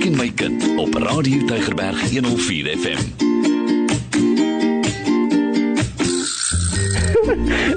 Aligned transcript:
Ek 0.00 0.06
en 0.06 0.14
my 0.16 0.30
kind 0.32 0.62
op 0.80 0.94
Radio 0.94 1.44
Tygerberg 1.44 2.00
104 2.08 2.78
FM. 2.78 3.28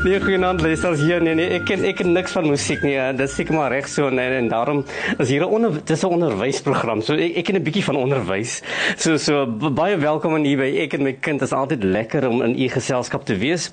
Nee, 0.03 0.17
goeienaand 0.19 0.59
luisters 0.61 0.99
hier. 0.99 1.21
Nee 1.23 1.31
nee, 1.39 1.45
ek 1.55 1.63
ken 1.63 1.83
ek 1.87 2.01
ken 2.01 2.09
niks 2.11 2.33
van 2.35 2.43
musiek 2.51 2.81
nie. 2.83 2.91
Ja. 2.97 3.05
Dit 3.15 3.31
seker 3.31 3.55
maar 3.55 3.71
reg 3.71 3.85
so 3.87 4.09
en, 4.09 4.19
en 4.19 4.49
daarom 4.51 4.81
is 5.15 5.29
hier 5.31 5.45
'n 5.45 5.47
onder 5.47 5.77
dis 5.79 6.03
'n 6.03 6.11
onderwysprogram. 6.11 7.01
So 7.01 7.13
ek 7.15 7.37
ek 7.39 7.45
ken 7.45 7.55
'n 7.55 7.63
bietjie 7.63 7.83
van 7.83 7.95
onderwys. 7.95 8.59
So 8.97 9.15
so 9.15 9.47
baie 9.47 9.95
welkom 9.97 10.33
aan 10.35 10.45
u 10.45 10.57
by 10.57 10.67
ek 10.83 10.93
en 10.93 11.03
my 11.03 11.13
kind. 11.13 11.39
Dit 11.39 11.47
is 11.47 11.55
altyd 11.55 11.83
lekker 11.83 12.27
om 12.27 12.41
in 12.41 12.59
u 12.59 12.67
geselskap 12.67 13.23
te 13.23 13.37
wees. 13.37 13.69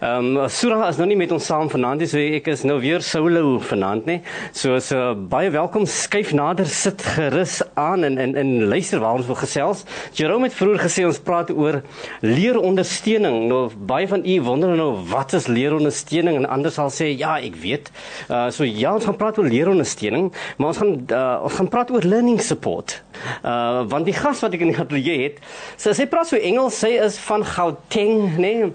Ehm 0.00 0.36
um, 0.36 0.48
Sura 0.48 0.88
is 0.88 0.96
nou 0.96 1.08
nie 1.08 1.16
met 1.16 1.32
ons 1.32 1.44
saam 1.44 1.68
vanaand 1.68 2.00
nie. 2.00 2.08
So 2.08 2.16
ek 2.16 2.46
is 2.46 2.64
nou 2.64 2.80
weer 2.80 3.02
solo 3.02 3.58
vanaand 3.58 4.06
nie. 4.06 4.22
So 4.52 4.78
so 4.78 5.14
baie 5.14 5.50
welkom. 5.50 5.84
Skyf 5.86 6.32
nader, 6.32 6.66
sit 6.66 7.02
gerus 7.02 7.60
aan 7.74 8.04
en 8.04 8.18
en 8.18 8.34
en 8.34 8.64
luister 8.64 8.98
waar 8.98 9.14
ons 9.14 9.26
wil 9.26 9.36
gesels. 9.36 9.84
Jerome 10.14 10.44
het 10.48 10.54
vroeër 10.54 10.78
gesê 10.88 11.04
ons 11.04 11.18
praat 11.18 11.50
oor 11.50 11.82
leerondersteuning. 12.22 13.48
Nou 13.48 13.68
baie 13.76 14.08
van 14.08 14.24
u 14.24 14.40
wonder 14.40 14.76
nou 14.76 15.04
wat 15.04 15.32
is 15.32 15.46
leerondersteuning 15.66 16.40
en 16.40 16.48
ander 16.56 16.72
sal 16.74 16.90
sê 16.94 17.10
ja, 17.12 17.36
ek 17.42 17.58
weet. 17.62 17.90
Uh 18.30 18.46
so 18.54 18.64
ja, 18.66 18.94
ons 18.94 19.06
gaan 19.08 19.18
praat 19.18 19.40
oor 19.40 19.50
leerondersteuning, 19.50 20.30
maar 20.56 20.72
ons 20.72 20.80
gaan 20.82 20.94
uh, 21.10 21.44
ons 21.46 21.58
gaan 21.58 21.70
praat 21.72 21.92
oor 21.94 22.06
learning 22.06 22.40
support. 22.42 23.00
Uh 23.42 23.84
want 23.90 24.08
die 24.08 24.16
gas 24.16 24.42
wat 24.44 24.54
ek 24.56 24.64
in 24.66 24.72
die 24.74 24.80
ateljee 24.80 25.22
het, 25.26 25.42
sy 25.76 26.08
praat 26.10 26.30
so 26.30 26.38
Engels, 26.38 26.78
sy 26.78 26.94
is 27.02 27.18
van 27.26 27.44
Gauteng, 27.46 28.36
né? 28.38 28.52
Nee? 28.56 28.74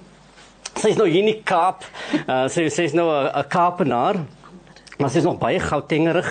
Sy 0.72 0.94
is 0.94 1.00
nou 1.00 1.08
hier 1.08 1.23
in 1.23 1.34
die 1.34 1.41
Kaap. 1.48 1.84
Uh 2.26 2.45
sy 2.52 2.67
sê 2.70 2.86
sy's 2.86 2.95
nou 2.98 3.09
'n 3.12 3.50
Kaapenaar. 3.52 4.23
Maar 5.02 5.10
sy 5.10 5.18
is 5.18 5.26
nog 5.26 5.40
baie 5.41 5.58
goutengerig. 5.60 6.28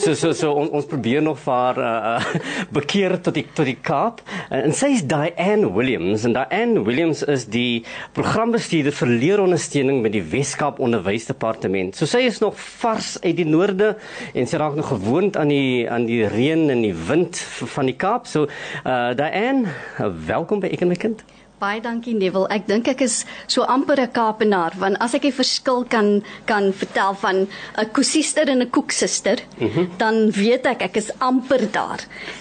So 0.00 0.14
so 0.16 0.32
so 0.32 0.54
on, 0.56 0.70
ons 0.72 0.86
probeer 0.88 1.20
nog 1.22 1.36
vir 1.44 1.52
haar 1.52 1.80
uh, 1.80 1.88
uh, 2.14 2.52
bekeer 2.78 3.18
tot 3.20 3.36
die 3.36 3.44
tot 3.52 3.68
die 3.68 3.76
Kaap. 3.76 4.22
En 4.48 4.72
sy 4.72 4.94
is 4.96 5.02
Diane 5.10 5.68
Williams 5.74 6.24
en 6.24 6.32
Diane 6.32 6.80
Williams 6.86 7.20
is 7.28 7.44
die 7.52 7.84
programbestuurder 8.16 8.96
vir 8.96 9.12
leerondersteuning 9.12 10.00
by 10.06 10.14
die 10.14 10.24
Weskaap 10.32 10.80
Onderwysdepartement. 10.80 11.98
So 12.00 12.08
sy 12.08 12.24
is 12.30 12.40
nog 12.40 12.56
vars 12.80 13.18
uit 13.20 13.36
die 13.42 13.48
noorde 13.48 13.92
en 14.32 14.48
sy 14.48 14.62
raak 14.62 14.80
nog 14.80 14.88
gewoond 14.94 15.36
aan 15.36 15.52
die 15.52 15.84
aan 15.84 16.08
die 16.08 16.22
reën 16.32 16.70
en 16.72 16.80
die 16.86 16.96
wind 16.96 17.44
van 17.76 17.92
die 17.92 17.98
Kaap. 18.00 18.30
So 18.30 18.48
uh, 18.48 19.12
Diane, 19.20 19.76
welkom 20.24 20.64
by 20.64 20.72
Ek 20.72 20.88
en 20.88 20.94
my 20.96 21.00
kind. 21.00 21.20
Baie 21.64 21.80
dankie 21.80 22.12
Neville. 22.12 22.48
Ek 22.52 22.66
dink 22.68 22.88
ek 22.92 23.02
is 23.06 23.22
so 23.48 23.64
amper 23.74 23.96
'n 24.02 24.10
Kaapenaar 24.12 24.74
want 24.82 25.00
as 25.04 25.14
ek 25.16 25.24
die 25.28 25.32
verskil 25.32 25.84
kan 25.94 26.08
kan 26.50 26.72
vertel 26.80 27.16
van 27.22 27.36
'n 27.46 27.88
koesister 27.96 28.50
en 28.52 28.60
'n 28.60 28.70
koeksuster, 28.76 29.40
mm 29.40 29.70
-hmm. 29.70 29.86
dan 30.02 30.30
weet 30.30 30.66
ek 30.72 30.82
ek 30.88 30.96
is 31.02 31.10
amper 31.30 31.64
daar. 31.72 32.00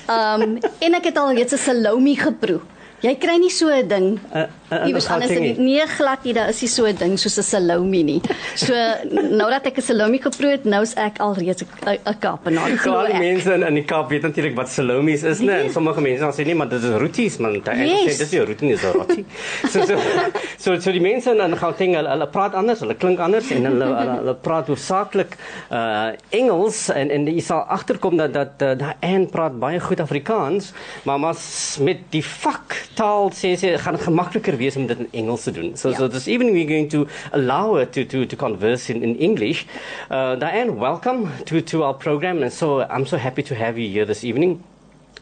Ehm 0.10 0.42
um, 0.42 0.60
en 0.86 1.00
ek 1.00 1.06
het 1.10 1.18
al 1.18 1.32
reeds 1.40 1.54
'n 1.56 1.66
salami 1.70 2.16
geproe. 2.16 2.60
Jy 3.04 3.18
kry 3.20 3.34
nie 3.36 3.52
so 3.52 3.68
'n 3.68 3.88
ding. 3.88 4.06
Uh, 4.32 4.48
uh, 4.72 4.88
Iewers 4.88 5.10
anders 5.12 5.32
nie. 5.36 5.54
Nee, 5.60 5.84
glad 5.92 6.24
nie, 6.24 6.34
daar 6.34 6.48
is 6.48 6.62
nie 6.62 6.70
so 6.72 6.86
'n 6.88 6.96
ding 6.96 7.18
soos 7.20 7.38
'n 7.38 7.44
salami 7.44 8.04
nie. 8.04 8.22
So 8.56 8.72
nou 9.40 9.50
dat 9.52 9.66
ek 9.68 9.78
'n 9.78 9.82
salami 9.82 10.20
geproe 10.24 10.52
het, 10.56 10.64
nou 10.64 10.82
is 10.82 10.94
ek 10.96 11.20
al 11.20 11.36
reeds 11.36 11.64
'n 11.64 12.16
Kaapenaar. 12.20 12.72
Al 12.88 13.12
die 13.12 13.20
mense 13.20 13.54
in 13.54 13.64
in 13.64 13.76
die 13.76 13.84
Kaap 13.84 14.10
weet 14.10 14.22
natuurlik 14.22 14.56
wat 14.56 14.70
salamies 14.70 15.24
is, 15.24 15.40
né? 15.40 15.64
Nee. 15.64 15.72
Sommige 15.72 16.02
mense 16.02 16.20
dan 16.24 16.32
sê 16.32 16.46
nee, 16.46 16.56
maar 16.56 16.70
dit 16.70 16.84
is 16.84 16.96
roties, 16.96 17.38
man. 17.38 17.54
Dit 17.60 17.68
yes. 17.76 18.16
sê 18.16 18.18
dis 18.24 18.32
nie 18.32 18.40
rotie 18.40 18.68
nie, 18.68 18.76
dis 18.76 18.92
roti. 18.96 19.26
so 19.72 19.84
so 19.86 20.00
so 20.58 20.80
so 20.80 20.92
die 20.92 21.02
mense 21.02 21.30
in 21.30 21.42
in 21.42 21.58
Gauteng, 21.58 21.96
hulle, 21.96 22.10
hulle 22.10 22.28
praat 22.28 22.56
anders, 22.56 22.80
hulle 22.80 22.96
klink 22.96 23.20
anders 23.20 23.52
en 23.52 23.66
hulle 23.66 23.84
hulle, 23.84 24.16
hulle 24.22 24.36
praat 24.36 24.72
hoofsaaklik 24.72 25.36
uh 25.72 26.16
Engels 26.32 26.88
en 26.90 27.12
en 27.12 27.28
jy 27.28 27.44
sal 27.44 27.68
agterkom 27.68 28.16
dat 28.18 28.34
dat 28.34 28.64
uh, 28.64 28.74
daai 28.80 28.96
een 29.02 29.28
praat 29.30 29.60
baie 29.60 29.80
goed 29.80 30.00
Afrikaans, 30.00 30.72
maar 31.04 31.20
maar 31.20 31.36
met 31.84 32.00
die 32.10 32.24
vak 32.24 32.80
taal 32.96 33.32
sê 33.32 33.54
sê 33.58 33.78
gaan 33.78 33.98
gemakliker 33.98 34.58
wees 34.58 34.78
om 34.78 34.88
dit 34.88 35.00
in 35.00 35.08
Engels 35.14 35.44
te 35.44 35.52
doen. 35.52 35.76
So 35.76 35.90
yeah. 35.90 35.98
so 36.00 36.08
this 36.08 36.28
evening 36.28 36.54
we're 36.54 36.68
going 36.68 36.90
to 36.90 37.08
allow 37.32 37.76
her 37.76 37.86
to 37.86 38.06
to 38.06 38.26
to 38.26 38.36
converse 38.36 38.90
in 38.90 39.04
in 39.04 39.16
English. 39.18 39.66
Uh 40.10 40.36
Diane, 40.36 40.76
welcome 40.76 41.30
to 41.46 41.62
to 41.62 41.84
our 41.84 41.94
program 41.94 42.44
and 42.44 42.54
so 42.54 42.82
I'm 42.82 43.06
so 43.06 43.18
happy 43.18 43.44
to 43.44 43.56
have 43.56 43.78
you 43.78 43.90
here 43.90 44.06
this 44.06 44.24
evening. 44.24 44.64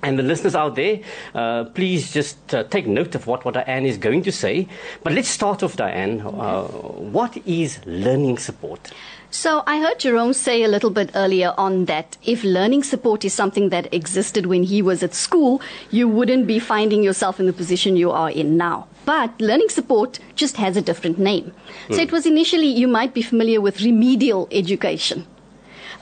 And 0.03 0.17
the 0.17 0.23
listeners 0.23 0.55
out 0.55 0.75
there, 0.75 0.99
uh, 1.35 1.65
please 1.65 2.11
just 2.11 2.55
uh, 2.55 2.63
take 2.63 2.87
note 2.87 3.13
of 3.13 3.27
what, 3.27 3.45
what 3.45 3.53
Diane 3.53 3.85
is 3.85 3.99
going 3.99 4.23
to 4.23 4.31
say. 4.31 4.67
But 5.03 5.13
let's 5.13 5.29
start 5.29 5.61
off, 5.61 5.75
Diane. 5.75 6.21
Uh, 6.21 6.63
what 6.63 7.37
is 7.45 7.79
learning 7.85 8.39
support? 8.39 8.91
So 9.33 9.63
I 9.65 9.79
heard 9.79 9.99
Jerome 9.99 10.33
say 10.33 10.61
a 10.61 10.67
little 10.67 10.89
bit 10.89 11.09
earlier 11.15 11.53
on 11.57 11.85
that 11.85 12.17
if 12.21 12.43
learning 12.43 12.83
support 12.83 13.23
is 13.23 13.33
something 13.33 13.69
that 13.69 13.91
existed 13.93 14.45
when 14.45 14.63
he 14.63 14.81
was 14.81 15.01
at 15.03 15.13
school, 15.13 15.61
you 15.89 16.09
wouldn't 16.09 16.47
be 16.47 16.59
finding 16.59 17.01
yourself 17.01 17.39
in 17.39 17.45
the 17.45 17.53
position 17.53 17.95
you 17.95 18.11
are 18.11 18.29
in 18.29 18.57
now. 18.57 18.87
But 19.05 19.39
learning 19.39 19.69
support 19.69 20.19
just 20.35 20.57
has 20.57 20.75
a 20.75 20.81
different 20.81 21.17
name. 21.17 21.53
Hmm. 21.87 21.93
So 21.93 22.01
it 22.01 22.11
was 22.11 22.25
initially, 22.25 22.67
you 22.67 22.89
might 22.89 23.13
be 23.13 23.21
familiar 23.21 23.61
with 23.61 23.81
remedial 23.81 24.49
education. 24.51 25.25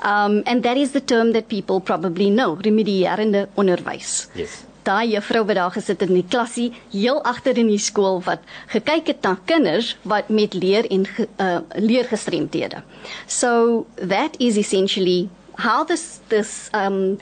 Um, 0.02 0.42
and 0.48 0.64
that 0.64 0.78
is 0.78 0.94
the 0.94 1.02
term 1.02 1.34
that 1.34 1.50
people 1.50 1.82
probably 1.82 2.32
know, 2.32 2.56
remedierende 2.56 3.48
onderwys. 3.56 4.28
Yes. 4.34 4.66
Daai 4.84 5.10
juffrou 5.12 5.44
wat 5.46 5.56
daar 5.56 5.72
gesit 5.72 6.00
het 6.00 6.10
in 6.10 6.22
die 6.22 6.30
klasie 6.30 6.70
heel 6.92 7.24
agter 7.24 7.58
in 7.58 7.68
die 7.68 7.82
skool 7.82 8.22
wat 8.26 8.40
gekyk 8.74 9.08
het 9.08 9.22
na 9.28 9.36
kinders 9.46 9.96
wat 10.04 10.30
met 10.30 10.54
leer 10.54 10.88
en 10.90 11.06
uh, 11.38 11.60
leergestremdhede. 11.76 12.84
So 13.28 13.86
that 13.96 14.36
is 14.40 14.58
essentially 14.58 15.30
how 15.58 15.84
this 15.86 16.20
this 16.28 16.70
um 16.74 17.20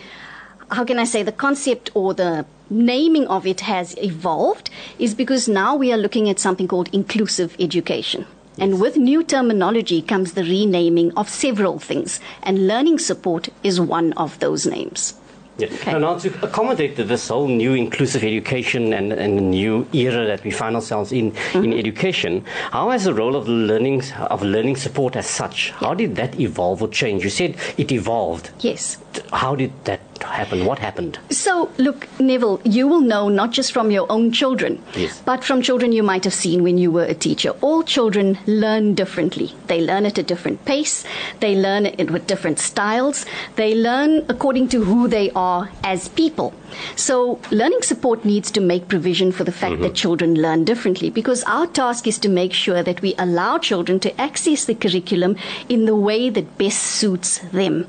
how 0.70 0.84
can 0.84 1.00
I 1.00 1.06
say 1.06 1.24
the 1.24 1.32
concept 1.32 1.90
or 1.94 2.14
the 2.14 2.46
naming 2.70 3.28
of 3.28 3.46
it 3.46 3.62
has 3.62 3.96
evolved 3.98 4.70
is 5.00 5.14
because 5.14 5.48
now 5.48 5.76
we 5.76 5.92
are 5.94 5.98
looking 5.98 6.30
at 6.30 6.40
something 6.40 6.68
called 6.68 6.90
inclusive 6.92 7.56
education. 7.60 8.26
And 8.60 8.82
with 8.82 8.98
new 8.98 9.24
terminology 9.24 10.02
comes 10.02 10.34
the 10.34 10.44
renaming 10.44 11.14
of 11.16 11.30
several 11.30 11.78
things, 11.80 12.20
and 12.42 12.68
learning 12.68 12.98
support 12.98 13.50
is 13.64 13.80
one 13.80 14.14
of 14.14 14.40
those 14.40 14.66
names. 14.66 15.14
Yeah. 15.58 15.68
Okay. 15.68 15.92
And 15.92 16.02
now 16.02 16.18
to 16.20 16.30
accommodate 16.44 16.96
this 16.98 17.28
whole 17.30 17.48
new 17.48 17.74
inclusive 17.74 18.24
education 18.24 18.94
and, 18.94 19.12
and 19.14 19.38
the 19.38 19.42
new 19.42 19.88
era 19.94 20.26
that 20.26 20.44
we 20.44 20.52
find 20.52 20.76
ourselves 20.76 21.12
in 21.12 21.32
mm-hmm. 21.32 21.64
in 21.64 21.74
education, 21.74 22.46
how 22.72 22.90
has 22.92 23.06
the 23.06 23.14
role 23.14 23.36
of 23.36 23.48
learning 23.48 24.04
of 24.30 24.44
learning 24.44 24.76
support 24.76 25.16
as 25.16 25.28
such? 25.28 25.72
How 25.72 25.94
did 25.94 26.16
that 26.16 26.40
evolve 26.40 26.82
or 26.82 26.90
change? 26.90 27.24
You 27.24 27.30
said 27.30 27.56
it 27.78 27.92
evolved. 27.92 28.52
Yes. 28.60 28.98
How 29.34 29.56
did 29.56 29.72
that 29.86 30.02
happen? 30.22 30.66
What 30.66 30.80
happened? 30.80 31.18
So, 31.32 31.72
look, 31.78 32.08
Neville, 32.20 32.62
you 32.64 32.88
will 32.88 33.02
know 33.02 33.30
not 33.30 33.52
just 33.52 33.72
from 33.72 33.90
your 33.90 34.06
own 34.12 34.32
children, 34.32 34.82
yes. 34.96 35.22
but 35.26 35.44
from 35.44 35.62
children 35.62 35.92
you 35.92 36.04
might 36.04 36.24
have 36.24 36.34
seen 36.34 36.64
when 36.64 36.78
you 36.78 36.92
were 36.92 37.06
a 37.06 37.16
teacher. 37.16 37.52
All 37.62 37.82
children 37.84 38.38
learn 38.46 38.94
differently. 38.94 39.54
They 39.68 39.82
learn 39.82 40.06
at 40.06 40.18
a 40.18 40.24
different 40.24 40.64
pace, 40.66 41.04
they 41.40 41.56
learn 41.56 41.88
it 41.88 42.12
with 42.12 42.28
different 42.28 42.60
styles, 42.60 43.26
they 43.56 43.74
learn 43.74 44.26
according 44.30 44.70
to 44.70 44.84
who 44.84 45.08
they 45.08 45.32
are 45.32 45.47
as 45.84 46.08
people. 46.10 46.54
So, 46.96 47.40
learning 47.52 47.82
support 47.82 48.26
needs 48.26 48.52
to 48.52 48.62
make 48.62 48.88
provision 48.88 49.32
for 49.32 49.44
the 49.44 49.52
fact 49.52 49.76
mm-hmm. 49.76 49.84
that 49.84 49.96
children 49.96 50.36
learn 50.36 50.64
differently 50.64 51.10
because 51.10 51.44
our 51.44 51.68
task 51.68 52.08
is 52.08 52.18
to 52.20 52.30
make 52.30 52.54
sure 52.54 52.84
that 52.84 53.02
we 53.02 53.16
allow 53.18 53.58
children 53.58 54.00
to 54.02 54.22
access 54.22 54.66
the 54.66 54.76
curriculum 54.76 55.36
in 55.70 55.86
the 55.86 55.96
way 55.96 56.30
that 56.30 56.58
best 56.58 56.84
suits 56.84 57.40
them. 57.52 57.88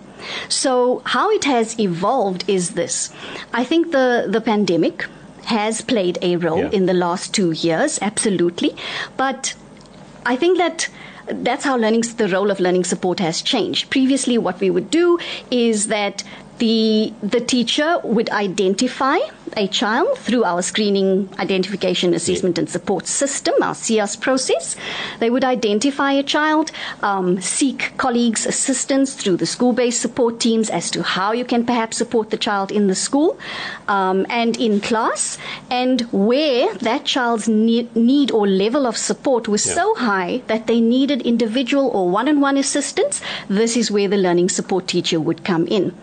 So, 0.48 1.02
how 1.06 1.30
it 1.30 1.44
has 1.44 1.78
evolved 1.78 2.44
is 2.46 2.70
this. 2.70 3.12
I 3.52 3.64
think 3.64 3.92
the, 3.92 4.26
the 4.28 4.40
pandemic 4.40 5.06
has 5.44 5.80
played 5.80 6.18
a 6.22 6.36
role 6.36 6.64
yeah. 6.64 6.78
in 6.78 6.86
the 6.86 6.94
last 6.94 7.34
two 7.34 7.52
years, 7.52 7.98
absolutely. 8.02 8.76
But 9.16 9.54
I 10.26 10.36
think 10.36 10.58
that 10.58 10.88
that's 11.28 11.64
how 11.64 11.76
learning 11.76 12.02
the 12.16 12.28
role 12.28 12.50
of 12.50 12.60
learning 12.60 12.84
support 12.84 13.20
has 13.20 13.42
changed. 13.42 13.90
Previously, 13.90 14.38
what 14.38 14.60
we 14.60 14.70
would 14.70 14.90
do 14.90 15.18
is 15.50 15.88
that 15.88 16.24
the 16.58 17.12
the 17.22 17.40
teacher 17.40 17.98
would 18.04 18.30
identify 18.30 19.18
a 19.56 19.66
child 19.68 20.18
through 20.18 20.44
our 20.44 20.62
screening, 20.62 21.28
identification, 21.38 22.14
assessment, 22.14 22.58
and 22.58 22.68
support 22.68 23.06
system, 23.06 23.54
our 23.62 23.74
SIAS 23.74 24.20
process. 24.20 24.76
They 25.18 25.30
would 25.30 25.44
identify 25.44 26.12
a 26.12 26.22
child, 26.22 26.70
um, 27.02 27.40
seek 27.40 27.92
colleagues' 27.96 28.46
assistance 28.46 29.14
through 29.14 29.36
the 29.36 29.46
school 29.46 29.72
based 29.72 30.00
support 30.00 30.40
teams 30.40 30.70
as 30.70 30.90
to 30.90 31.02
how 31.02 31.32
you 31.32 31.44
can 31.44 31.64
perhaps 31.64 31.96
support 31.96 32.30
the 32.30 32.36
child 32.36 32.70
in 32.70 32.86
the 32.86 32.94
school 32.94 33.38
um, 33.88 34.26
and 34.28 34.56
in 34.56 34.80
class, 34.80 35.38
and 35.70 36.02
where 36.12 36.74
that 36.74 37.04
child's 37.04 37.48
need, 37.48 37.94
need 37.96 38.30
or 38.30 38.46
level 38.46 38.86
of 38.86 38.96
support 38.96 39.48
was 39.48 39.66
yeah. 39.66 39.74
so 39.74 39.94
high 39.94 40.42
that 40.46 40.66
they 40.66 40.80
needed 40.80 41.22
individual 41.22 41.88
or 41.88 42.08
one 42.10 42.28
on 42.28 42.40
one 42.40 42.56
assistance. 42.56 43.20
This 43.48 43.76
is 43.76 43.90
where 43.90 44.08
the 44.08 44.16
learning 44.16 44.48
support 44.48 44.86
teacher 44.88 45.20
would 45.20 45.44
come 45.44 45.66
in. 45.66 45.94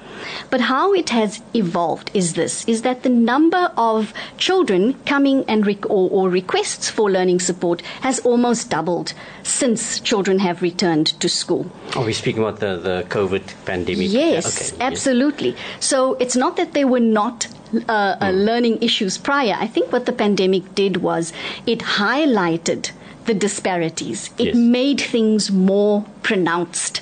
But 0.50 0.62
how 0.62 0.94
it 0.94 1.10
has 1.10 1.42
evolved 1.54 2.12
is 2.14 2.34
this 2.34 2.66
is 2.68 2.82
that 2.82 3.04
the 3.04 3.10
number 3.10 3.35
of 3.36 4.14
children 4.38 4.94
coming 5.06 5.44
and 5.48 5.66
rec- 5.68 5.90
or, 5.90 6.10
or 6.10 6.30
requests 6.30 6.90
for 6.90 7.12
learning 7.12 7.40
support 7.40 7.82
has 8.02 8.20
almost 8.20 8.70
doubled 8.70 9.14
since 9.44 10.00
children 10.00 10.40
have 10.40 10.62
returned 10.62 11.08
to 11.20 11.28
school. 11.30 11.66
Are 11.96 12.06
we 12.06 12.14
speaking 12.14 12.42
about 12.42 12.60
the, 12.60 12.78
the 12.78 13.06
COVID 13.10 13.44
pandemic? 13.66 14.08
Yes, 14.12 14.74
okay. 14.74 14.84
absolutely. 14.84 15.50
Yes. 15.50 15.86
So 15.86 16.14
it's 16.16 16.36
not 16.36 16.56
that 16.58 16.74
there 16.74 16.88
were 16.88 17.00
not 17.00 17.48
uh, 17.90 18.16
uh, 18.22 18.32
learning 18.32 18.82
issues 18.82 19.18
prior. 19.18 19.56
I 19.60 19.68
think 19.68 19.92
what 19.92 20.06
the 20.06 20.14
pandemic 20.14 20.76
did 20.76 20.98
was 20.98 21.34
it 21.66 21.80
highlighted 21.80 22.92
the 23.26 23.34
disparities. 23.34 24.30
It 24.38 24.46
Yes. 24.48 24.56
made 24.56 25.02
things 25.02 25.52
more 25.52 26.06
pronounced. 26.24 27.02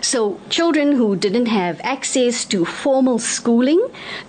So, 0.00 0.40
children 0.48 0.92
who 0.92 1.16
didn't 1.16 1.46
have 1.46 1.80
access 1.82 2.44
to 2.46 2.64
formal 2.64 3.18
schooling, 3.18 3.80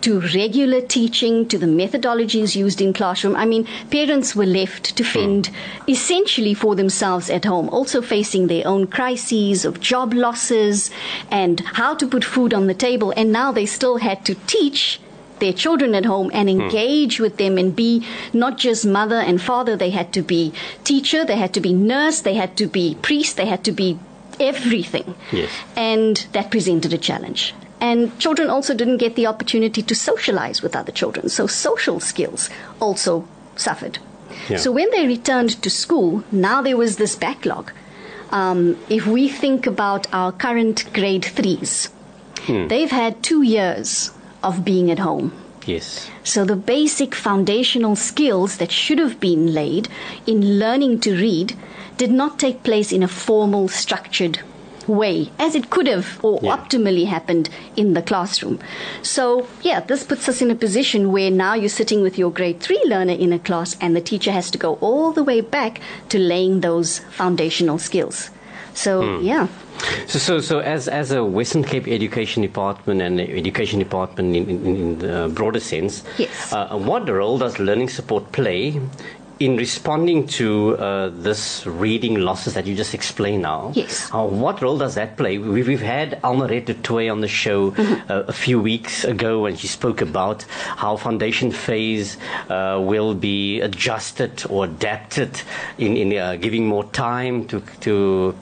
to 0.02 0.20
regular 0.20 0.82
teaching, 0.82 1.48
to 1.48 1.58
the 1.58 1.66
methodologies 1.66 2.56
used 2.56 2.82
in 2.82 2.94
classroom, 2.94 3.36
I 3.36 3.46
mean, 3.46 3.68
parents 3.92 4.36
were 4.36 4.46
left 4.46 4.96
to 4.98 5.04
fend 5.04 5.48
hmm. 5.48 5.92
essentially 5.92 6.54
for 6.54 6.76
themselves 6.76 7.30
at 7.30 7.46
home, 7.46 7.70
also 7.70 8.02
facing 8.02 8.48
their 8.48 8.68
own 8.68 8.88
crises 8.88 9.66
of 9.66 9.80
job 9.80 10.14
losses 10.14 10.92
and 11.32 11.60
how 11.62 11.96
to 11.96 12.08
put 12.08 12.24
food 12.24 12.54
on 12.54 12.68
the 12.68 12.74
table. 12.74 13.14
And 13.16 13.32
now 13.32 13.52
they 13.52 13.66
still 13.66 13.98
had 13.98 14.26
to 14.26 14.36
teach 14.48 15.00
their 15.40 15.54
children 15.54 15.94
at 15.96 16.06
home 16.06 16.32
and 16.34 16.50
hmm. 16.50 16.62
engage 16.62 17.20
with 17.20 17.38
them 17.38 17.58
and 17.58 17.76
be 17.76 18.06
not 18.34 18.58
just 18.58 18.86
mother 18.86 19.18
and 19.18 19.42
father. 19.42 19.76
They 19.76 19.90
had 19.90 20.14
to 20.14 20.22
be 20.22 20.54
teacher 20.84 21.26
they 21.26 21.38
had 21.38 21.54
to 21.54 21.62
be 21.62 21.74
nurse 21.74 22.22
they 22.22 22.36
had 22.36 22.56
to 22.58 22.68
be 22.68 22.96
priest 23.02 23.38
they 23.38 23.46
had 23.46 23.64
to 23.64 23.72
be 23.72 24.00
everything. 24.40 25.16
Yes. 25.32 25.52
and 25.76 26.26
that 26.34 26.52
presented 26.52 26.94
a 26.94 26.98
challenge. 26.98 27.54
And 27.82 28.18
children 28.20 28.50
also 28.50 28.74
didn't 28.74 28.98
get 28.98 29.16
the 29.16 29.28
opportunity 29.28 29.82
to 29.84 29.94
socialize 29.96 30.62
with 30.62 30.76
other 30.76 30.92
children. 30.92 31.30
So 31.30 31.46
social 31.48 32.00
skills 32.00 32.50
also 32.80 33.28
suffered. 33.56 34.00
Yeah. 34.50 34.58
so 34.58 34.72
when 34.72 34.90
they 34.92 35.06
returned 35.08 35.62
to 35.62 35.70
school 35.70 36.24
now 36.32 36.62
there 36.62 36.78
was 36.78 36.98
this 36.98 37.16
backlog. 37.16 37.72
Um, 38.32 38.78
if 38.90 39.06
we 39.08 39.30
think 39.30 39.66
about 39.68 40.08
our 40.14 40.32
current 40.32 40.92
grade 40.94 41.24
threes 41.26 41.90
they've 42.48 42.92
had 42.92 43.24
two 43.24 43.42
years 43.44 44.12
of 44.44 44.64
being 44.66 44.92
at 44.92 45.00
home. 45.00 45.32
Yes. 45.66 46.10
so 46.24 46.46
the 46.46 46.56
basic 46.56 47.16
foundational 47.16 47.96
skills 47.96 48.58
that 48.58 48.72
should 48.72 49.00
have 49.00 49.20
been 49.20 49.52
laid 49.54 49.88
in 50.28 50.60
learning 50.60 51.00
to 51.02 51.16
read 51.16 51.56
did 51.98 52.12
not 52.12 52.40
take 52.40 52.64
place 52.64 52.92
in 52.92 53.04
a 53.04 53.08
formal, 53.08 53.68
structured 53.68 54.40
way, 54.88 55.32
as 55.40 55.56
it 55.56 55.70
could 55.72 55.88
have 55.88 56.20
or 56.24 56.40
Yeah. 56.44 56.56
optimally 56.56 57.06
happened 57.08 57.50
in 57.76 57.94
the 57.96 58.02
classroom. 58.04 58.60
So, 59.02 59.48
yeah, 59.64 59.80
this 59.80 60.04
puts 60.04 60.30
us 60.30 60.42
in 60.44 60.52
a 60.52 60.56
position 60.56 61.12
where 61.12 61.32
now 61.32 61.56
you're 61.56 61.70
sitting 61.70 62.02
with 62.04 62.20
your 62.20 62.30
grade 62.30 62.60
three 62.60 62.82
learner 62.86 63.14
in 63.14 63.34
a 63.34 63.40
class 63.40 63.76
and 63.82 63.96
the 63.96 64.02
teacher 64.02 64.32
has 64.32 64.52
to 64.52 64.60
go 64.60 64.78
all 64.82 65.12
the 65.12 65.24
way 65.24 65.42
back 65.42 65.80
to 66.10 66.20
laying 66.20 66.62
those 66.62 67.00
foundational 67.10 67.80
skills. 67.80 68.30
So, 68.76 69.20
yeah. 69.22 69.48
So, 70.06 70.20
so, 70.20 70.40
so 70.42 70.60
as, 70.60 70.88
as 70.90 71.12
a 71.12 71.24
Western 71.24 71.64
Cape 71.64 71.88
Education 71.88 72.42
Department 72.44 73.02
and 73.02 73.20
Education 73.22 73.80
Department 73.80 74.36
in, 74.36 74.50
in, 74.50 74.66
in 74.66 75.00
the 75.00 75.32
broader 75.34 75.62
sense, 75.62 76.04
Yes. 76.18 76.52
uh, 76.54 76.78
what 76.78 77.08
role 77.10 77.38
does 77.38 77.58
learning 77.58 77.90
support 77.90 78.32
play 78.34 78.80
in 79.40 79.58
responding 79.58 80.28
to 80.28 80.78
uh, 80.78 81.10
this 81.10 81.66
reading 81.66 82.16
losses 82.20 82.54
that 82.54 82.66
you 82.66 82.76
just 82.76 82.94
explained 82.94 83.42
now? 83.42 83.72
Yes. 83.76 84.10
Uh, 84.14 84.24
what 84.26 84.62
role 84.62 84.78
does 84.78 84.96
that 84.96 85.18
play? 85.18 85.38
We've, 85.38 85.68
we've 85.68 85.82
had 85.82 86.20
Almarette 86.24 86.82
Toy 86.84 87.12
on 87.12 87.22
the 87.22 87.28
show 87.28 87.56
Mm-hmm. 87.72 88.12
uh, 88.12 88.24
a 88.28 88.34
few 88.34 88.60
weeks 88.62 89.04
ago 89.04 89.42
when 89.42 89.56
she 89.56 89.68
spoke 89.68 90.02
about 90.02 90.44
how 90.78 90.96
foundation 90.98 91.52
phase 91.52 92.18
uh, 92.50 92.80
will 92.82 93.14
be 93.14 93.60
adjusted 93.62 94.44
or 94.50 94.66
adapted 94.66 95.42
in, 95.78 95.98
in 95.98 96.18
uh, 96.18 96.36
giving 96.36 96.66
more 96.68 96.84
time 96.86 97.46
to, 97.48 97.62
to 97.82 98.36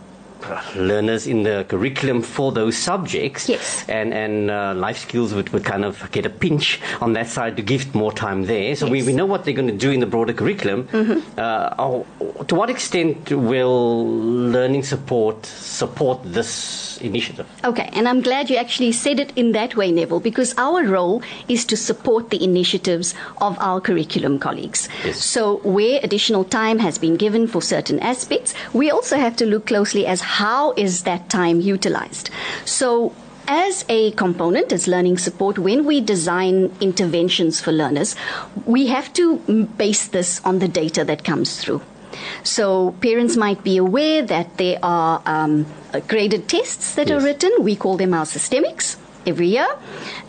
learners 0.76 1.28
in 1.28 1.44
the 1.44 1.66
curriculum 1.68 2.22
for 2.22 2.52
those 2.52 2.78
subjects. 2.78 3.48
Yes. 3.50 3.86
And, 3.88 4.14
and 4.14 4.52
uh, 4.52 4.74
life 4.76 4.98
skills 5.00 5.34
would, 5.34 5.50
would 5.50 5.66
kind 5.66 5.86
of 5.86 6.10
get 6.12 6.26
a 6.26 6.30
pinch 6.30 6.80
on 7.02 7.14
that 7.14 7.28
side 7.28 7.58
to 7.58 7.64
give 7.64 7.94
more 7.96 8.12
time 8.12 8.46
there. 8.46 8.76
So 8.76 8.88
we, 8.88 9.00
Yes. 9.00 9.08
we 9.08 9.14
know 9.14 9.26
what 9.26 9.44
they're 9.46 9.54
going 9.54 9.68
to 9.68 9.78
do 9.78 9.92
in 9.92 10.00
the 10.00 10.06
broader 10.06 10.34
curriculum. 10.34 10.88
Uh, 11.38 11.74
oh, 11.80 12.06
to 12.48 12.56
what 12.56 12.70
extent 12.70 13.32
will 13.32 14.06
learning 14.52 14.84
support 14.84 15.46
support 15.46 16.20
this 16.24 17.00
initiative? 17.02 17.46
Okay, 17.64 17.90
and 17.94 18.08
I'm 18.08 18.22
glad 18.22 18.50
you 18.50 18.56
actually 18.58 18.92
said 18.92 19.20
it 19.20 19.34
in 19.36 19.52
that 19.54 19.76
way, 19.76 19.92
Neville, 19.92 20.20
because 20.20 20.54
our 20.58 20.84
role 20.86 21.22
is 21.48 21.66
to 21.66 21.76
support 21.78 22.30
the 22.30 22.42
initiatives 22.44 23.14
of 23.42 23.58
our 23.60 23.82
curriculum 23.82 24.40
colleagues. 24.40 24.88
Yes. 25.04 25.24
So, 25.24 25.58
where 25.64 26.00
additional 26.04 26.44
time 26.46 26.80
has 26.80 26.98
been 26.98 27.18
given 27.18 27.48
for 27.48 27.62
certain 27.62 28.00
aspects, 28.00 28.54
we 28.74 28.92
also 28.92 29.18
have 29.18 29.36
to 29.38 29.46
look 29.46 29.66
closely 29.68 30.06
as 30.06 30.22
how 30.42 30.74
is 30.74 31.04
that 31.04 31.30
time 31.30 31.62
utilized. 31.62 32.30
So, 32.66 33.14
as 33.48 33.86
a 33.90 34.12
component, 34.12 34.72
as 34.72 34.88
learning 34.88 35.18
support, 35.18 35.60
when 35.60 35.86
we 35.86 36.00
design 36.02 36.72
interventions 36.80 37.60
for 37.60 37.72
learners, 37.72 38.16
we 38.66 38.88
have 38.88 39.12
to 39.14 39.38
base 39.78 40.08
this 40.08 40.42
on 40.46 40.60
the 40.60 40.68
data 40.68 41.04
that 41.04 41.24
comes 41.24 41.58
through. 41.58 41.82
So 42.44 42.96
parents 43.02 43.36
might 43.36 43.64
be 43.64 43.78
aware 43.78 44.22
that 44.24 44.58
there 44.58 44.80
are 44.82 45.22
um, 45.26 45.66
uh, 45.94 46.00
graded 46.08 46.48
tests 46.48 46.96
that 46.96 47.12
are 47.12 47.20
written. 47.20 47.52
We 47.60 47.76
call 47.76 47.98
them 47.98 48.14
our 48.14 48.26
systemics 48.26 48.96
every 49.26 49.48
year. 49.48 49.68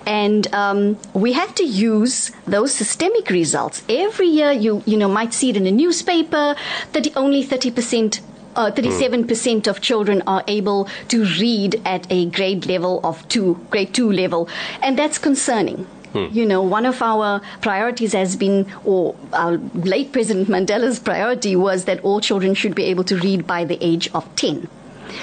And 0.06 0.52
um, 0.52 0.98
we 1.12 1.32
have 1.32 1.54
to 1.56 1.64
use 1.64 2.32
those 2.46 2.74
systemic 2.74 3.30
results. 3.30 3.82
Every 3.88 4.26
year 4.26 4.50
you, 4.52 4.82
you 4.86 4.96
know, 4.96 5.08
might 5.08 5.32
see 5.32 5.50
it 5.50 5.56
in 5.56 5.66
a 5.66 5.70
newspaper 5.70 6.56
that 6.92 7.16
only 7.16 7.44
30% 7.44 8.20
uh, 8.56 8.70
37% 8.70 9.66
of 9.66 9.80
children 9.80 10.22
are 10.26 10.44
able 10.48 10.88
to 11.08 11.24
read 11.40 11.80
at 11.84 12.06
a 12.10 12.26
grade 12.26 12.66
level 12.66 13.00
of 13.04 13.26
two, 13.28 13.58
grade 13.70 13.92
two 13.94 14.10
level. 14.10 14.48
And 14.82 14.98
that's 14.98 15.18
concerning. 15.18 15.86
You 16.30 16.46
know, 16.46 16.62
one 16.62 16.86
of 16.86 17.02
our 17.02 17.40
priorities 17.60 18.12
has 18.12 18.36
been, 18.36 18.66
or 18.84 19.16
our 19.32 19.56
late 19.74 20.12
President 20.12 20.46
Mandela's 20.48 21.00
priority 21.00 21.56
was 21.56 21.86
that 21.86 21.98
all 22.04 22.20
children 22.20 22.54
should 22.54 22.76
be 22.76 22.84
able 22.84 23.02
to 23.04 23.16
read 23.18 23.48
by 23.48 23.64
the 23.64 23.76
age 23.84 24.08
of 24.14 24.24
10. 24.36 24.68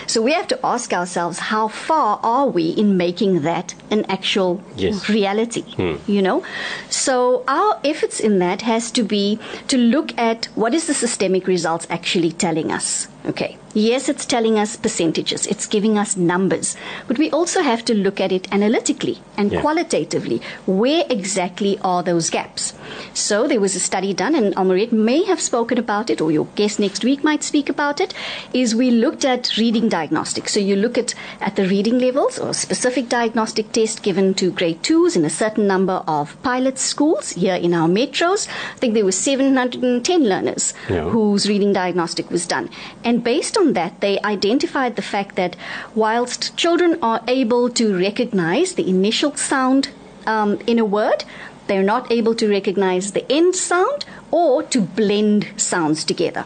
So 0.07 0.21
we 0.21 0.33
have 0.33 0.47
to 0.49 0.59
ask 0.65 0.91
ourselves, 0.91 1.39
how 1.39 1.69
far 1.69 2.19
are 2.23 2.47
we 2.47 2.71
in 2.71 2.97
making 2.97 3.41
that 3.43 3.73
an 3.89 4.05
actual 4.09 4.61
Yes. 4.75 5.07
reality? 5.07 5.63
You 6.07 6.21
know? 6.21 6.43
So 6.89 7.43
our 7.47 7.79
efforts 7.85 8.19
in 8.19 8.39
that 8.39 8.61
has 8.63 8.91
to 8.91 9.03
be 9.03 9.39
to 9.69 9.77
look 9.77 10.11
at 10.17 10.47
what 10.55 10.73
is 10.73 10.87
the 10.87 10.93
systemic 10.93 11.47
results 11.47 11.87
actually 11.89 12.33
telling 12.33 12.69
us. 12.69 13.07
Okay. 13.25 13.57
Yes, 13.73 14.09
it's 14.09 14.25
telling 14.25 14.59
us 14.59 14.75
percentages. 14.75 15.45
It's 15.47 15.65
giving 15.65 15.97
us 15.97 16.17
numbers. 16.17 16.75
But 17.07 17.17
we 17.17 17.29
also 17.31 17.61
have 17.61 17.85
to 17.85 17.93
look 17.95 18.19
at 18.19 18.31
it 18.31 18.47
analytically 18.51 19.19
and 19.37 19.49
Yeah. 19.51 19.61
qualitatively. 19.61 20.41
Where 20.65 21.05
exactly 21.09 21.79
are 21.81 22.03
those 22.03 22.29
gaps? 22.29 22.73
So 23.13 23.47
there 23.47 23.61
was 23.61 23.75
a 23.75 23.79
study 23.79 24.13
done, 24.13 24.35
and 24.35 24.53
Almaret 24.57 24.91
may 24.91 25.23
have 25.23 25.39
spoken 25.39 25.77
about 25.77 26.09
it, 26.09 26.19
or 26.19 26.31
your 26.33 26.47
guest 26.55 26.79
next 26.79 27.05
week 27.05 27.23
might 27.23 27.43
speak 27.43 27.69
about 27.69 28.01
it, 28.01 28.13
is 28.53 28.75
we 28.75 28.89
looked 28.91 29.23
at 29.23 29.55
reading 29.57 29.87
diagnostics. 29.87 30.51
So 30.53 30.59
you 30.59 30.75
look 30.75 30.97
at, 30.97 31.13
at 31.39 31.55
the 31.55 31.65
reading 31.67 31.97
levels 31.99 32.39
or 32.39 32.53
specific 32.53 33.07
diagnostic 33.07 33.71
test 33.71 34.01
given 34.03 34.33
to 34.33 34.51
grade 34.51 34.83
twos 34.83 35.15
in 35.15 35.23
a 35.23 35.29
certain 35.29 35.65
number 35.67 36.03
of 36.07 36.35
pilot 36.43 36.77
schools 36.77 37.29
here 37.31 37.55
in 37.55 37.73
our 37.73 37.87
metros. 37.87 38.49
I 38.75 38.79
think 38.79 38.95
there 38.95 39.05
were 39.05 39.13
710 39.13 40.27
learners 40.27 40.73
Yeah. 40.89 41.07
whose 41.09 41.47
reading 41.47 41.71
diagnostic 41.71 42.29
was 42.29 42.45
done. 42.45 42.69
And 43.05 43.10
based 43.19 43.57
on 43.57 43.73
that, 43.73 43.99
they 43.99 44.19
identified 44.23 44.95
the 44.95 45.01
fact 45.01 45.35
that 45.35 45.55
whilst 45.95 46.55
children 46.55 46.97
are 47.01 47.21
able 47.27 47.69
to 47.71 47.97
recognize 47.97 48.75
the 48.75 48.87
initial 48.87 49.35
sound 49.35 49.89
um, 50.25 50.59
in 50.67 50.79
a 50.79 50.85
word, 50.85 51.23
they're 51.67 51.83
not 51.83 52.11
able 52.11 52.35
to 52.35 52.47
recognize 52.49 53.11
the 53.13 53.25
end 53.31 53.55
sound 53.55 54.05
or 54.31 54.63
to 54.63 54.81
blend 54.81 55.47
sounds 55.57 56.03
together. 56.03 56.45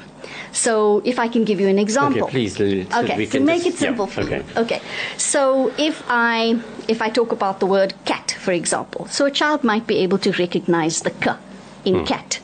So, 0.52 1.02
if 1.04 1.20
I 1.20 1.28
can 1.28 1.44
give 1.44 1.60
you 1.60 1.68
an 1.68 1.78
example. 1.78 2.24
Okay, 2.24 2.32
please, 2.32 2.56
so 2.58 2.64
Okay, 2.64 3.18
we 3.18 3.26
so 3.26 3.32
can 3.38 3.46
make 3.46 3.64
just- 3.64 3.76
it 3.76 3.80
simple 3.80 4.06
yeah, 4.08 4.12
for 4.14 4.22
okay. 4.22 4.42
Okay. 4.58 4.82
So, 5.18 5.72
if 5.78 6.02
I 6.08 6.60
if 6.88 7.02
I 7.02 7.10
talk 7.10 7.32
about 7.34 7.60
the 7.60 7.66
word 7.66 7.94
cat, 8.06 8.36
for 8.40 8.54
example, 8.54 9.06
so 9.08 9.26
a 9.26 9.32
child 9.32 9.64
might 9.64 9.86
be 9.86 9.98
able 9.98 10.18
to 10.20 10.32
recognize 10.40 11.02
the 11.02 11.12
k 11.12 11.32
in 11.84 11.96
Hmm. 12.00 12.06
cat. 12.06 12.40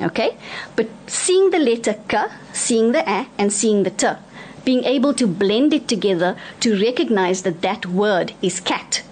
Okay? 0.00 0.36
But 0.76 0.88
seeing 1.06 1.50
the 1.50 1.58
letter 1.58 1.94
k, 2.08 2.24
seeing 2.52 2.92
the 2.92 3.08
a, 3.08 3.28
and 3.38 3.52
seeing 3.52 3.82
the 3.82 3.90
t, 3.90 4.08
being 4.64 4.84
able 4.84 5.12
to 5.14 5.26
blend 5.26 5.72
it 5.72 5.88
together 5.88 6.36
to 6.60 6.80
recognize 6.80 7.42
that 7.42 7.62
that 7.62 7.86
word 7.86 8.32
is 8.40 8.60
cat 8.60 9.02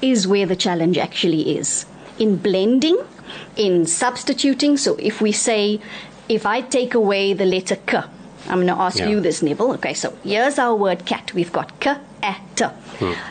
is 0.00 0.26
where 0.26 0.46
the 0.46 0.56
challenge 0.56 0.98
actually 0.98 1.56
is. 1.56 1.86
In 2.18 2.36
blending, 2.36 2.98
in 3.56 3.86
substituting. 3.86 4.76
So 4.76 4.96
if 4.96 5.20
we 5.20 5.32
say, 5.32 5.80
if 6.28 6.44
I 6.44 6.60
take 6.60 6.94
away 6.94 7.32
the 7.32 7.44
letter 7.44 7.76
k, 7.76 8.02
I'm 8.48 8.56
going 8.56 8.66
to 8.66 8.74
ask 8.74 8.98
Yeah. 8.98 9.08
you 9.08 9.20
this, 9.20 9.42
Neville. 9.42 9.72
Okay, 9.74 9.94
so 9.94 10.12
here's 10.24 10.58
our 10.58 10.74
word 10.74 11.04
cat. 11.06 11.32
We've 11.34 11.52
got 11.52 11.78
k, 11.80 11.94
a, 12.22 12.36
t. 12.56 12.64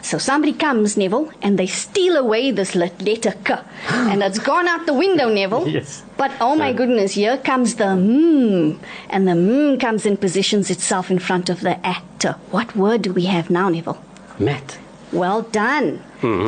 So 0.02 0.18
somebody 0.18 0.54
comes, 0.54 0.98
Neville, 0.98 1.32
and 1.42 1.58
they 1.58 1.68
steal 1.68 2.18
away 2.18 2.52
this 2.52 2.76
letter 2.76 3.34
k, 3.44 3.56
and 3.90 4.22
it's 4.24 4.40
gone 4.40 4.68
out 4.68 4.86
the 4.86 4.94
window, 4.94 5.30
Neville. 5.30 5.68
Yes. 5.68 6.04
But 6.18 6.32
oh 6.42 6.56
my 6.56 6.74
goodness, 6.74 7.14
here 7.14 7.38
comes 7.38 7.76
the 7.76 7.86
mm, 7.96 8.78
and 9.10 9.28
the 9.28 9.34
mm 9.34 9.80
comes 9.80 10.06
and 10.06 10.20
positions 10.20 10.70
itself 10.70 11.10
in 11.12 11.20
front 11.20 11.50
of 11.50 11.62
the 11.62 11.80
a, 11.88 11.98
t. 12.20 12.30
What 12.52 12.76
word 12.76 13.02
do 13.02 13.14
we 13.14 13.26
have 13.26 13.50
now, 13.50 13.70
Neville? 13.70 14.02
Matt. 14.40 14.78
Well 15.12 15.42
done. 15.44 16.02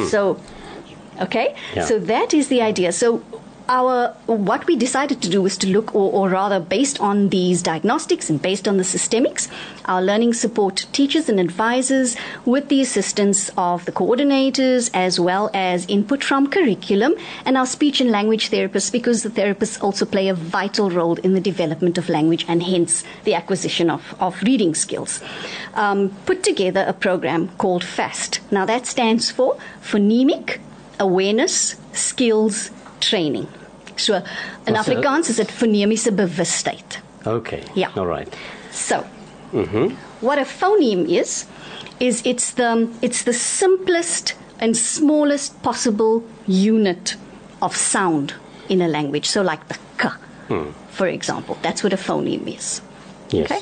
So 0.09 0.39
Okay? 1.21 1.55
Yeah. 1.75 1.85
So 1.85 1.99
that 1.99 2.33
is 2.33 2.47
the 2.47 2.61
idea. 2.61 2.91
So 2.91 3.21
our 3.69 4.09
what 4.25 4.67
we 4.67 4.75
decided 4.75 5.21
to 5.21 5.29
do 5.29 5.41
was 5.41 5.57
to 5.57 5.67
look 5.67 5.95
or, 5.95 6.11
or 6.11 6.29
rather 6.29 6.59
based 6.59 6.99
on 6.99 7.29
these 7.29 7.61
diagnostics 7.61 8.29
and 8.29 8.41
based 8.41 8.67
on 8.67 8.77
the 8.77 8.83
systemics 8.83 9.49
our 9.85 10.01
learning 10.01 10.33
support 10.33 10.85
teachers 10.91 11.29
and 11.29 11.39
advisors 11.39 12.15
with 12.45 12.67
the 12.69 12.81
assistance 12.81 13.49
of 13.57 13.85
the 13.85 13.91
coordinators 13.91 14.89
as 14.93 15.19
well 15.19 15.49
as 15.53 15.85
input 15.87 16.23
from 16.23 16.47
curriculum 16.47 17.13
and 17.45 17.57
our 17.57 17.65
speech 17.65 18.01
and 18.01 18.11
language 18.11 18.49
therapists 18.49 18.91
because 18.91 19.23
the 19.23 19.29
therapists 19.29 19.81
also 19.81 20.05
play 20.05 20.27
a 20.27 20.33
vital 20.33 20.89
role 20.89 21.15
in 21.19 21.33
the 21.33 21.41
development 21.41 21.97
of 21.97 22.09
language 22.09 22.45
and 22.47 22.63
hence 22.63 23.03
the 23.23 23.33
acquisition 23.33 23.89
of, 23.89 24.15
of 24.19 24.41
reading 24.43 24.75
skills. 24.75 25.21
Um, 25.73 26.09
put 26.25 26.43
together 26.43 26.83
a 26.87 26.93
program 26.93 27.49
called 27.57 27.83
fast. 27.83 28.39
Now 28.51 28.65
that 28.65 28.85
stands 28.85 29.31
for 29.31 29.57
phonemic 29.81 30.59
awareness 30.99 31.75
skills 31.91 32.71
training. 33.09 33.47
So 33.95 34.13
oh, 34.13 34.23
in 34.67 34.73
What's 34.73 34.87
a- 34.87 34.95
Afrikaans 34.95 35.29
is 35.29 35.35
dit 35.35 35.51
fonemiese 35.51 36.11
bewustheid. 36.11 37.01
Okay. 37.25 37.63
Yeah. 37.75 37.91
All 37.95 38.07
right. 38.07 38.35
So, 38.71 39.05
mm-hmm. 39.51 39.95
what 40.19 40.37
a 40.39 40.45
phoneme 40.45 41.07
is 41.07 41.45
is 41.99 42.21
it's 42.25 42.53
the 42.53 42.89
it's 43.01 43.23
the 43.23 43.33
simplest 43.33 44.35
and 44.59 44.75
smallest 44.75 45.61
possible 45.61 46.23
unit 46.47 47.15
of 47.61 47.75
sound 47.75 48.33
in 48.69 48.81
a 48.81 48.87
language. 48.87 49.25
So 49.25 49.41
like 49.41 49.67
the 49.67 49.77
k, 49.97 50.09
hmm. 50.47 50.71
for 50.89 51.07
example. 51.07 51.57
That's 51.61 51.83
what 51.83 51.93
a 51.93 51.97
phoneme 51.97 52.47
is. 52.47 52.81
Yes. 53.29 53.51
Okay. 53.51 53.61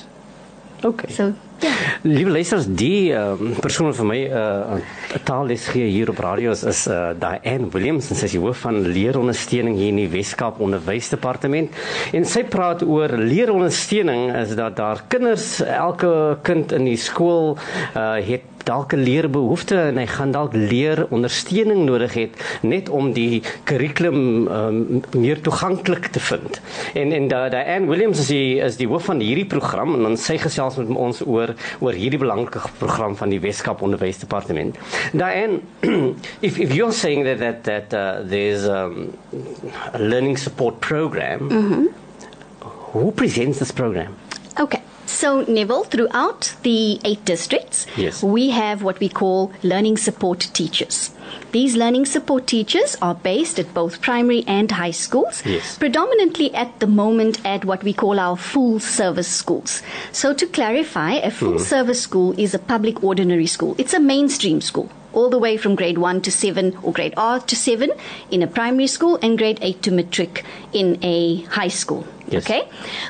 Okay. 0.84 1.14
So, 1.14 1.36
yeah. 1.64 1.92
Liewe 2.02 2.32
luisters, 2.32 2.66
die 2.66 3.12
um, 3.14 3.54
persoon 3.62 3.92
wat 3.92 3.98
vir 4.00 4.08
my 4.10 4.20
'n 4.26 4.82
uh, 4.82 5.20
taalles 5.28 5.68
gee 5.74 5.90
hier 5.90 6.10
op 6.10 6.20
radio 6.20 6.52
is, 6.52 6.64
is 6.64 6.88
uh, 6.88 7.12
Diane 7.14 7.70
Williams 7.74 8.10
en 8.10 8.18
sy 8.18 8.26
is 8.26 8.36
die 8.38 8.42
hoof 8.42 8.64
van 8.66 8.82
leerondersteuning 8.82 9.76
hier 9.78 9.92
in 9.94 10.02
die 10.02 10.10
Weskaap 10.10 10.60
Onderwysdepartement. 10.60 11.70
En 12.14 12.26
sy 12.26 12.44
praat 12.44 12.82
oor 12.84 13.14
leerondersteuning 13.18 14.32
is 14.36 14.56
dat 14.56 14.76
daar 14.76 15.04
kinders, 15.08 15.62
elke 15.62 16.38
kind 16.42 16.72
in 16.72 16.86
die 16.90 16.98
skool 16.98 17.58
uh, 17.96 18.18
het 18.18 18.61
dalk 18.64 18.94
'n 18.94 19.04
leerbehoefte 19.04 19.76
en 19.76 19.98
hy 19.98 20.06
gaan 20.06 20.32
dalk 20.32 20.54
leer 20.54 21.06
ondersteuning 21.10 21.86
nodig 21.86 22.14
het 22.14 22.60
net 22.62 22.90
om 22.90 23.14
die 23.14 23.42
kurrikulum 23.64 24.48
um, 24.48 25.02
meer 25.18 25.42
toeganklik 25.42 26.06
te 26.06 26.20
vind. 26.20 26.62
En 26.94 27.12
en 27.12 27.28
da 27.28 27.50
Diane 27.50 27.88
Williams 27.88 28.20
is 28.20 28.28
die 28.28 28.60
is 28.60 28.78
die 28.78 28.88
hoof 28.88 29.06
van 29.06 29.20
hierdie 29.20 29.46
program 29.46 29.96
en 29.96 30.02
dan 30.02 30.18
sy 30.18 30.38
gesels 30.38 30.76
met 30.76 30.90
ons 30.98 31.22
oor 31.26 31.56
oor 31.80 31.94
hierdie 31.94 32.20
belangrike 32.20 32.62
program 32.78 33.16
van 33.16 33.30
die 33.30 33.40
Weskaap 33.40 33.82
Onderwysdepartement. 33.82 34.78
Diane, 35.14 35.60
if 36.48 36.60
if 36.60 36.74
you're 36.74 36.94
saying 36.94 37.26
that 37.26 37.40
that 37.40 37.64
that 37.64 37.94
uh, 37.94 38.28
there's 38.30 38.68
um, 38.68 39.14
a 39.94 40.00
learning 40.00 40.38
support 40.38 40.80
program, 40.80 41.50
who 42.92 43.12
presents 43.12 43.60
this 43.60 43.72
program? 43.72 44.16
Okay. 44.60 44.82
So, 45.22 45.42
Neville, 45.48 45.84
throughout 45.84 46.56
the 46.64 47.00
eight 47.06 47.24
districts, 47.26 47.86
Yes. 47.96 48.24
we 48.24 48.50
have 48.50 48.82
what 48.82 49.00
we 49.00 49.08
call 49.08 49.52
learning 49.62 49.98
support 49.98 50.40
teachers. 50.52 51.12
These 51.52 51.76
learning 51.76 52.08
support 52.08 52.48
teachers 52.48 52.98
are 53.04 53.14
based 53.14 53.60
at 53.60 53.72
both 53.72 54.02
primary 54.02 54.44
and 54.48 54.72
high 54.72 54.90
schools, 54.90 55.44
Yes. 55.46 55.78
predominantly 55.78 56.52
at 56.56 56.80
the 56.80 56.88
moment 56.88 57.38
at 57.46 57.66
what 57.66 57.84
we 57.84 57.94
call 57.94 58.20
our 58.20 58.36
full 58.36 58.80
service 58.80 59.28
schools. 59.28 59.84
So, 60.12 60.34
to 60.34 60.48
clarify, 60.48 61.14
a 61.14 61.30
full 61.30 61.60
hmm. 61.60 61.70
service 61.74 62.02
school 62.02 62.34
is 62.36 62.56
a 62.56 62.66
public 62.74 63.04
ordinary 63.04 63.46
school, 63.46 63.76
it's 63.78 63.94
a 63.94 64.00
mainstream 64.00 64.60
school. 64.60 64.90
All 65.14 65.30
the 65.30 65.38
way 65.38 65.56
from 65.58 65.76
grade 65.76 65.98
1 65.98 66.22
to 66.22 66.32
7 66.32 66.78
or 66.82 66.94
grade 66.94 67.14
R 67.18 67.40
to 67.42 67.56
7 67.56 67.92
in 68.32 68.42
a 68.42 68.48
primary 68.48 68.88
school 68.88 69.20
and 69.22 69.38
grade 69.38 69.60
8 69.62 69.84
to 69.84 69.92
matric 69.92 70.44
in 70.74 70.98
a 71.04 71.42
high 71.60 71.68
school. 71.68 72.08
Yes. 72.32 72.46
Okay? 72.46 72.70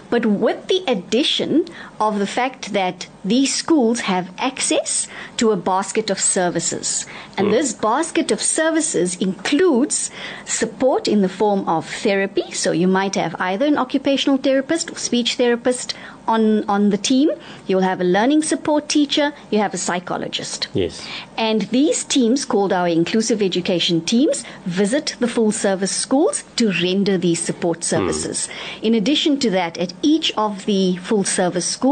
But 0.09 0.25
with 0.25 0.67
the 0.67 0.83
addition 0.87 1.65
of 2.01 2.17
the 2.17 2.25
fact 2.25 2.73
that 2.73 3.05
these 3.23 3.53
schools 3.53 3.99
have 4.01 4.31
access 4.39 5.07
to 5.37 5.51
a 5.51 5.55
basket 5.55 6.09
of 6.09 6.19
services. 6.19 7.05
And 7.37 7.47
hmm. 7.47 7.53
this 7.53 7.73
basket 7.73 8.31
of 8.31 8.41
services 8.41 9.15
includes 9.17 10.09
support 10.43 11.07
in 11.07 11.21
the 11.21 11.29
form 11.29 11.69
of 11.69 11.87
therapy. 11.87 12.51
So 12.53 12.71
you 12.71 12.87
might 12.87 13.13
have 13.13 13.35
either 13.39 13.67
an 13.67 13.77
occupational 13.77 14.37
therapist 14.37 14.91
or 14.91 14.97
speech 14.97 15.35
therapist 15.35 15.93
on, 16.27 16.67
on 16.67 16.89
the 16.89 16.97
team. 16.97 17.29
You'll 17.67 17.81
have 17.81 18.01
a 18.01 18.03
learning 18.03 18.43
support 18.43 18.89
teacher. 18.89 19.33
You 19.51 19.59
have 19.59 19.73
a 19.75 19.77
psychologist. 19.77 20.67
Yes. 20.73 21.07
And 21.37 21.61
these 21.69 22.03
teams, 22.03 22.45
called 22.45 22.73
our 22.73 22.87
inclusive 22.87 23.41
education 23.41 24.01
teams, 24.01 24.43
visit 24.65 25.15
the 25.19 25.27
full 25.27 25.51
service 25.51 25.91
schools 25.91 26.43
to 26.55 26.71
render 26.81 27.17
these 27.17 27.39
support 27.39 27.77
hmm. 27.77 27.83
services. 27.93 28.49
In 28.81 28.95
addition 28.95 29.39
to 29.41 29.51
that, 29.51 29.77
at 29.77 29.93
each 30.01 30.31
of 30.35 30.65
the 30.65 30.97
full 30.97 31.23
service 31.23 31.67
schools, 31.67 31.90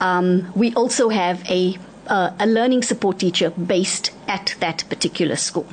um, 0.00 0.52
we 0.54 0.74
also 0.74 1.08
have 1.08 1.42
a, 1.50 1.78
uh, 2.06 2.30
a 2.38 2.46
learning 2.46 2.82
support 2.82 3.18
teacher 3.18 3.50
based 3.50 4.10
at 4.28 4.54
that 4.60 4.84
particular 4.88 5.36
school. 5.36 5.66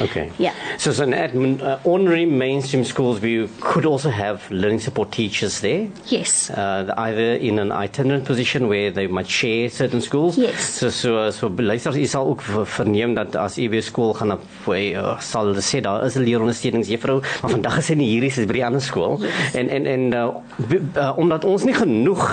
Okay. 0.00 0.30
Yeah. 0.38 0.52
So, 0.78 0.92
so 0.92 1.04
admin, 1.06 1.60
uh, 1.62 1.78
ordinary 1.84 2.26
mainstream 2.26 2.84
schools, 2.84 3.20
we 3.20 3.48
could 3.60 3.86
also 3.86 4.10
have 4.10 4.50
learning 4.50 4.80
support 4.80 5.12
teachers 5.12 5.60
there. 5.60 5.86
Yes. 6.06 6.50
Uh, 6.50 6.92
either 6.96 7.34
in 7.36 7.58
an 7.58 7.70
itinerant 7.70 8.24
position 8.24 8.68
where 8.68 8.90
they 8.90 9.06
might 9.06 9.28
share 9.28 9.68
certain 9.70 10.00
schools. 10.00 10.36
Yes. 10.36 10.60
So 10.80 10.90
so 10.90 11.30
so 11.30 11.48
luisters, 11.48 11.96
u 11.96 12.06
sal 12.06 12.26
ook 12.26 12.42
ver- 12.42 12.66
verneem 12.66 13.14
dat 13.14 13.36
as 13.36 13.58
u 13.58 13.68
weer 13.68 13.82
skool 13.82 14.14
gaan 14.14 14.32
op 14.32 14.42
uh, 14.68 15.20
sal 15.20 15.46
hulle 15.46 15.62
sê 15.62 15.80
daar 15.80 16.04
is 16.04 16.14
'n 16.16 16.22
leerondersteuningsjuffrou, 16.24 17.20
maar 17.42 17.50
vandag 17.50 17.78
is 17.78 17.86
sy 17.86 17.94
nie 17.94 18.08
hier 18.08 18.20
nie, 18.20 18.30
sy 18.30 18.40
is 18.40 18.46
by 18.46 18.52
die 18.52 18.64
ander 18.66 18.80
skool. 18.82 19.20
En 19.54 19.68
en 19.68 19.86
en 19.86 20.12
uh, 20.12 20.28
b- 20.68 20.96
uh, 20.98 21.12
omdat 21.18 21.44
ons 21.44 21.64
nie 21.64 21.74
genoeg 21.74 22.24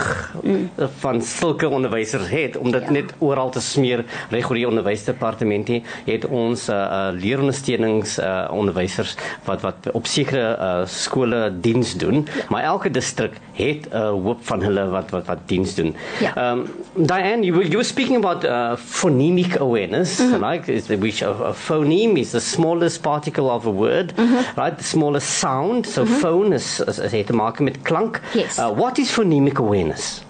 mm. 0.43 0.69
van 0.99 1.21
sulke 1.21 1.69
onderwysers 1.69 2.29
het 2.29 2.57
om 2.57 2.71
dit 2.71 2.81
Ja. 2.83 2.91
net 2.91 3.13
oral 3.19 3.49
te 3.51 3.61
smeer 3.61 4.03
reg 4.29 4.49
oor 4.49 4.55
die 4.55 4.67
onderwysdepartement 4.67 5.67
nie, 5.67 5.83
het 6.05 6.25
ons 6.25 6.69
uh, 6.69 6.75
uh, 6.75 7.21
leerondersteunings 7.51 8.19
uh, 8.19 8.47
onderwysers 8.51 9.15
wat 9.45 9.61
wat 9.61 9.75
op 9.93 10.05
sekere 10.07 10.57
uh, 10.57 10.85
skole 10.85 11.51
diens 11.61 11.95
doen, 11.97 12.27
maar 12.49 12.63
elke 12.63 12.91
distrik 12.91 13.33
het 13.53 13.87
'n 13.89 13.95
uh, 13.95 14.09
hoop 14.09 14.39
van 14.43 14.61
hulle 14.61 14.87
wat 14.89 15.09
wat 15.11 15.25
wat 15.25 15.37
diens 15.45 15.75
doen. 15.75 15.95
Ja. 16.19 16.51
Um, 16.51 16.67
Diane, 16.95 17.43
you 17.43 17.53
were, 17.53 17.63
you 17.67 17.77
were 17.77 17.83
speaking 17.83 18.17
about 18.17 18.43
uh, 18.43 18.75
phonemic 18.75 19.55
awareness, 19.59 20.19
like 20.19 20.71
is 20.71 20.85
the, 20.85 20.97
which 20.97 21.21
a, 21.21 21.29
a 21.29 21.53
phoneme 21.53 22.19
is 22.19 22.31
the 22.31 22.39
smallest 22.39 23.01
particle 23.01 23.49
of 23.49 23.65
a 23.65 23.71
word, 23.71 24.13
right? 24.55 24.77
The 24.77 24.83
smallest 24.83 25.27
sound. 25.27 25.87
So 25.87 26.05
phone 26.05 26.55
is, 26.55 26.79
is, 26.79 26.99
is 26.99 27.11
het 27.11 27.25
te 27.25 27.33
maken 27.33 27.63
met 27.63 27.81
klank. 27.81 28.21
Yes. 28.33 28.57
Uh, 28.57 28.69
what 28.75 28.97
is 28.97 29.11
phonemic 29.11 29.59
awareness? 29.59 30.23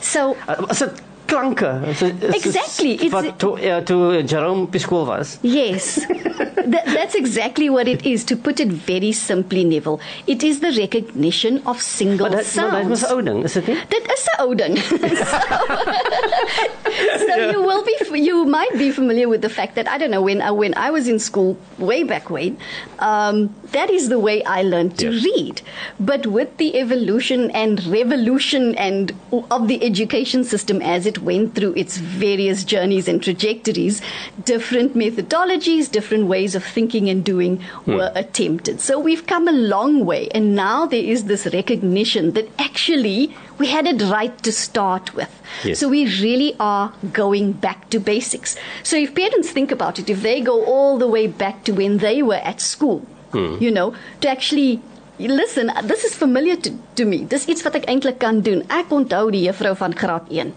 So, 0.00 0.36
Uh, 0.48 0.56
is 0.70 0.84
dit 1.30 1.38
klanke? 1.38 1.70
Is 1.90 1.98
dit- 1.98 2.22
is 2.22 2.42
dit 2.42 2.44
Exactly, 2.44 2.92
it's- 2.98 3.10
Wat 3.10 3.38
toe 3.38 3.54
uh, 3.60 3.76
toe 3.76 4.22
Jerome 4.24 4.62
op 4.62 4.72
die 4.72 4.80
skool 4.80 5.06
was. 5.06 5.38
Yes. 5.40 5.94
That, 6.70 6.84
that's 6.94 7.14
exactly 7.16 7.68
what 7.70 7.86
it 7.88 8.04
is, 8.06 8.22
to 8.24 8.36
put 8.36 8.60
it 8.60 8.68
very 8.86 9.10
simply, 9.12 9.64
Neville. 9.64 9.98
It 10.26 10.42
is 10.42 10.60
the 10.60 10.70
recognition 10.70 11.60
of 11.66 11.80
single 11.80 12.28
Maar 12.28 12.36
dit 12.44 12.54
maar 12.56 12.70
dit 12.70 12.82
sounds. 12.86 13.00
was 13.00 13.02
'n 13.10 13.12
ou 13.14 13.22
ding, 13.22 13.44
is 13.44 13.52
dit 13.52 13.66
nie? 13.66 13.76
Dit 13.88 14.04
is 14.12 14.24
'n 14.38 14.42
ou 14.42 14.54
ding. 14.54 14.76
so 17.26 17.34
you 17.50 17.60
will 17.62 17.82
be 17.84 18.18
you 18.18 18.44
might 18.44 18.72
be 18.78 18.90
familiar 18.92 19.28
with 19.28 19.40
the 19.42 19.48
fact 19.48 19.74
that 19.74 19.88
I 19.88 19.98
don't 19.98 20.10
know 20.10 20.22
when 20.22 20.40
I 20.42 20.50
when 20.50 20.74
I 20.74 20.90
was 20.90 21.08
in 21.08 21.18
school 21.18 21.56
way 21.78 22.02
back 22.04 22.30
when 22.30 22.56
um, 22.98 23.54
that 23.72 23.90
is 23.90 24.08
the 24.08 24.18
way 24.18 24.42
I 24.44 24.62
learned 24.62 24.98
to 24.98 25.10
Yes. 25.10 25.24
read 25.24 25.62
but 25.98 26.26
with 26.26 26.56
the 26.58 26.76
evolution 26.78 27.50
and 27.52 27.84
revolution 27.86 28.74
and 28.76 29.12
of 29.50 29.66
the 29.68 29.82
education 29.84 30.44
system 30.44 30.80
as 30.82 31.06
it 31.06 31.19
went 31.20 31.54
through 31.54 31.72
its 31.74 31.96
various 31.96 32.64
journeys 32.64 33.08
and 33.08 33.22
trajectories 33.22 34.00
different 34.44 34.96
methodologies 34.96 35.90
different 35.90 36.26
ways 36.26 36.54
of 36.54 36.64
thinking 36.64 37.08
and 37.08 37.24
doing 37.24 37.60
hmm. 37.60 37.94
were 37.94 38.12
attempted 38.14 38.80
so 38.80 38.98
we've 38.98 39.26
come 39.26 39.48
a 39.48 39.52
long 39.52 40.04
way 40.04 40.28
and 40.30 40.54
now 40.54 40.86
there 40.86 41.02
is 41.02 41.24
this 41.24 41.46
recognition 41.52 42.32
that 42.32 42.48
actually 42.58 43.34
we 43.58 43.66
had 43.66 43.86
it 43.86 44.02
right 44.02 44.42
to 44.42 44.52
start 44.52 45.14
with 45.14 45.40
Yes. 45.64 45.78
so 45.78 45.88
we 45.88 46.06
really 46.20 46.54
are 46.58 46.92
going 47.12 47.52
back 47.52 47.90
to 47.90 47.98
basics. 47.98 48.56
So 48.82 48.96
if 48.96 49.14
parents 49.14 49.50
think 49.50 49.70
about 49.70 49.98
it, 49.98 50.08
if 50.08 50.22
they 50.22 50.40
go 50.40 50.64
all 50.64 50.96
the 50.98 51.08
way 51.08 51.26
back 51.26 51.64
to 51.64 51.72
when 51.72 51.98
they 51.98 52.22
were 52.22 52.40
at 52.42 52.60
school, 52.60 53.00
hmm. 53.32 53.56
you 53.60 53.70
know, 53.70 53.94
to 54.20 54.28
actually 54.28 54.80
listen, 55.18 55.70
this 55.84 56.04
is 56.04 56.14
familiar 56.14 56.56
to, 56.56 56.72
to 56.96 57.04
me. 57.04 57.24
Dis 57.28 57.44
iets 57.48 57.62
wat 57.66 57.76
ek 57.76 57.88
eintlik 57.92 58.20
kan 58.22 58.40
doen. 58.40 58.62
Ek 58.72 58.88
onthou 58.94 59.28
die 59.34 59.44
juffrou 59.44 59.74
van 59.76 59.96
graad 59.96 60.30
1 60.32 60.54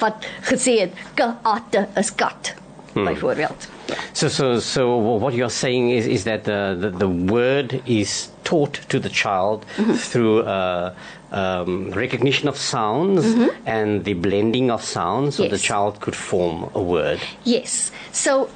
wat 0.00 0.24
gesê 0.42 0.80
het 0.80 0.92
katte 1.14 1.88
is 1.96 2.10
kat. 2.14 2.54
Byvoorbeeld. 2.94 3.66
So, 4.12 4.28
so, 4.28 4.60
so 4.60 4.96
what 4.96 5.34
you're 5.34 5.50
saying 5.50 5.90
is, 5.90 6.06
is 6.06 6.24
that 6.24 6.44
the, 6.44 6.76
the, 6.78 6.90
the 6.90 7.08
word 7.08 7.82
is 7.86 8.30
taught 8.44 8.74
to 8.88 9.00
the 9.00 9.08
child 9.08 9.64
through 9.96 10.42
uh, 10.42 10.94
um, 11.32 11.90
recognition 11.90 12.48
of 12.48 12.56
sounds 12.56 13.26
and 13.66 14.04
the 14.04 14.14
blending 14.14 14.70
of 14.70 14.82
sounds, 14.84 15.34
so 15.36 15.48
the 15.48 15.58
child 15.58 16.00
could 16.00 16.14
form 16.14 16.70
a 16.74 16.80
word. 16.80 17.20
Yes. 17.42 17.90
So, 18.12 18.48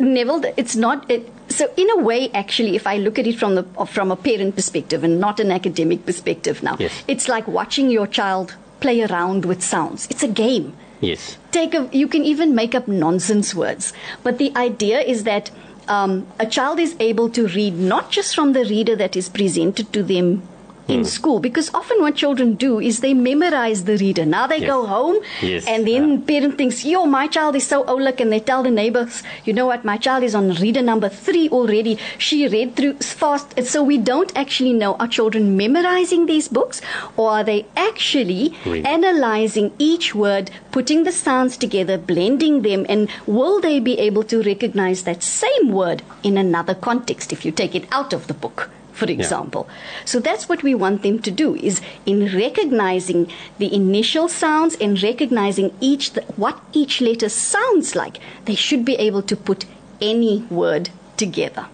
Neville, 0.00 0.42
it's 0.56 0.74
not. 0.74 1.08
It, 1.08 1.32
so 1.48 1.72
in 1.76 1.88
a 1.90 1.98
way, 2.02 2.28
actually, 2.34 2.74
if 2.74 2.86
I 2.88 2.96
look 2.98 3.18
at 3.20 3.26
it 3.26 3.38
from 3.38 3.54
the 3.54 3.62
from 3.86 4.10
a 4.10 4.16
parent 4.16 4.56
perspective 4.56 5.04
and 5.04 5.20
not 5.20 5.38
an 5.38 5.52
academic 5.52 6.04
perspective 6.04 6.62
now, 6.62 6.76
Yes. 6.80 7.04
it's 7.06 7.28
like 7.28 7.46
watching 7.46 7.88
your 7.88 8.08
child 8.08 8.56
play 8.80 9.02
around 9.02 9.44
with 9.44 9.62
sounds. 9.62 10.06
It's 10.10 10.22
a 10.22 10.28
game. 10.28 10.76
Yes. 11.00 11.36
Take 11.50 11.74
a, 11.74 11.88
you 11.92 12.08
can 12.08 12.24
even 12.24 12.54
make 12.54 12.74
up 12.74 12.88
nonsense 12.88 13.54
words, 13.54 13.92
but 14.22 14.38
the 14.38 14.54
idea 14.56 15.00
is 15.00 15.24
that 15.24 15.50
um, 15.88 16.26
a 16.38 16.46
child 16.46 16.80
is 16.80 16.96
able 16.98 17.28
to 17.30 17.46
read 17.46 17.78
not 17.78 18.10
just 18.10 18.34
from 18.34 18.52
the 18.52 18.64
reader 18.64 18.96
that 18.96 19.16
is 19.16 19.28
presented 19.28 19.92
to 19.92 20.02
them 20.02 20.42
in 20.88 21.00
hmm. 21.00 21.04
school, 21.04 21.40
because 21.40 21.70
often 21.74 22.00
what 22.00 22.14
children 22.14 22.54
do 22.54 22.78
is 22.80 23.00
they 23.00 23.12
memorize 23.14 23.84
the 23.84 23.96
reader. 23.98 24.24
Now 24.24 24.46
they 24.46 24.58
Yes. 24.58 24.68
go 24.68 24.86
home, 24.86 25.16
Yes. 25.42 25.64
and 25.66 25.86
then 25.86 26.22
parent 26.22 26.56
thinks, 26.58 26.84
"Yo, 26.84 27.06
my 27.06 27.26
child 27.26 27.56
is 27.56 27.66
so 27.66 27.82
oulik," 27.84 28.20
and 28.20 28.32
they 28.32 28.40
tell 28.40 28.62
the 28.62 28.70
neighbors, 28.70 29.22
"You 29.44 29.52
know 29.52 29.66
what? 29.66 29.84
My 29.84 29.96
child 29.96 30.22
is 30.22 30.34
on 30.34 30.52
reader 30.54 30.82
number 30.82 31.08
three 31.08 31.48
already. 31.48 31.98
She 32.18 32.46
read 32.46 32.76
through 32.76 32.94
fast." 33.00 33.48
And 33.56 33.66
so 33.66 33.82
we 33.82 33.98
don't 33.98 34.32
actually 34.36 34.72
know 34.72 34.94
are 35.00 35.08
children 35.08 35.56
memorizing 35.56 36.26
these 36.26 36.48
books, 36.48 36.80
or 37.16 37.30
are 37.30 37.44
they 37.44 37.66
actually 37.76 38.54
Reading. 38.64 38.86
analyzing 38.86 39.72
each 39.78 40.14
word, 40.14 40.50
putting 40.70 41.02
the 41.04 41.12
sounds 41.12 41.56
together, 41.56 41.98
blending 41.98 42.62
them, 42.62 42.86
and 42.88 43.08
will 43.26 43.60
they 43.60 43.80
be 43.80 43.98
able 43.98 44.22
to 44.24 44.42
recognize 44.42 45.02
that 45.02 45.22
same 45.22 45.70
word 45.72 46.02
in 46.22 46.36
another 46.38 46.74
context 46.74 47.32
if 47.32 47.44
you 47.44 47.50
take 47.50 47.74
it 47.74 47.86
out 47.90 48.12
of 48.12 48.26
the 48.28 48.34
book? 48.34 48.70
For 48.96 49.10
example. 49.10 49.68
So 50.06 50.20
that's 50.20 50.48
what 50.48 50.62
we 50.62 50.74
want 50.74 51.02
them 51.02 51.18
to 51.20 51.30
do 51.30 51.54
is 51.68 51.82
in 52.06 52.18
recognizing 52.34 53.20
the 53.58 53.68
initial 53.74 54.26
sounds 54.28 54.74
and 54.80 54.92
recognizing 55.02 55.68
each 55.80 56.04
what 56.36 56.56
each 56.72 57.00
letter 57.02 57.28
sounds 57.28 57.94
like, 57.94 58.16
they 58.46 58.54
should 58.66 58.84
be 58.84 58.94
able 59.08 59.22
to 59.30 59.36
put 59.36 59.66
any 60.00 60.34
word 60.50 60.88
together. 61.18 61.66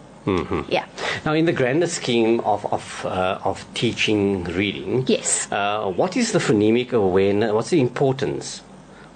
Yeah. 0.68 0.84
Now, 1.24 1.32
in 1.34 1.46
the 1.46 1.52
grander 1.52 1.88
scheme 1.88 2.40
of 2.52 2.60
of, 2.72 2.84
uh, 3.04 3.38
of 3.50 3.56
teaching 3.74 4.44
reading, 4.58 5.04
Yes. 5.06 5.48
uh, 5.50 5.90
what 6.00 6.16
is 6.16 6.30
the 6.32 6.38
phonemic 6.38 6.92
awareness? 6.92 7.50
What's 7.52 7.70
the 7.70 7.80
importance 7.80 8.62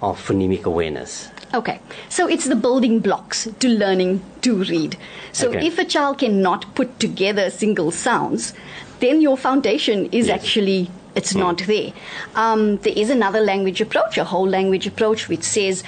of 0.01 0.19
phonemic 0.27 0.63
awareness? 0.65 1.29
Okay, 1.53 1.79
so 2.09 2.27
it's 2.27 2.45
the 2.45 2.55
building 2.55 2.99
blocks 2.99 3.47
to 3.59 3.69
learning 3.69 4.21
to 4.41 4.55
read. 4.63 4.97
So 5.31 5.49
Okay. 5.49 5.65
if 5.67 5.79
a 5.79 5.85
child 5.85 6.17
cannot 6.19 6.75
put 6.75 6.99
together 6.99 7.49
single 7.49 7.91
sounds, 7.91 8.53
then 8.99 9.21
your 9.21 9.37
foundation 9.37 10.07
is 10.11 10.27
Yes. 10.27 10.35
actually 10.43 10.89
it's 11.15 11.33
not 11.33 11.63
there. 11.65 11.93
Um, 12.35 12.77
there 12.77 12.93
is 12.95 13.09
another 13.09 13.39
language 13.39 13.81
approach, 13.81 14.17
a 14.19 14.23
whole 14.25 14.47
language 14.47 14.85
approach, 14.85 15.27
which 15.27 15.41
says 15.43 15.83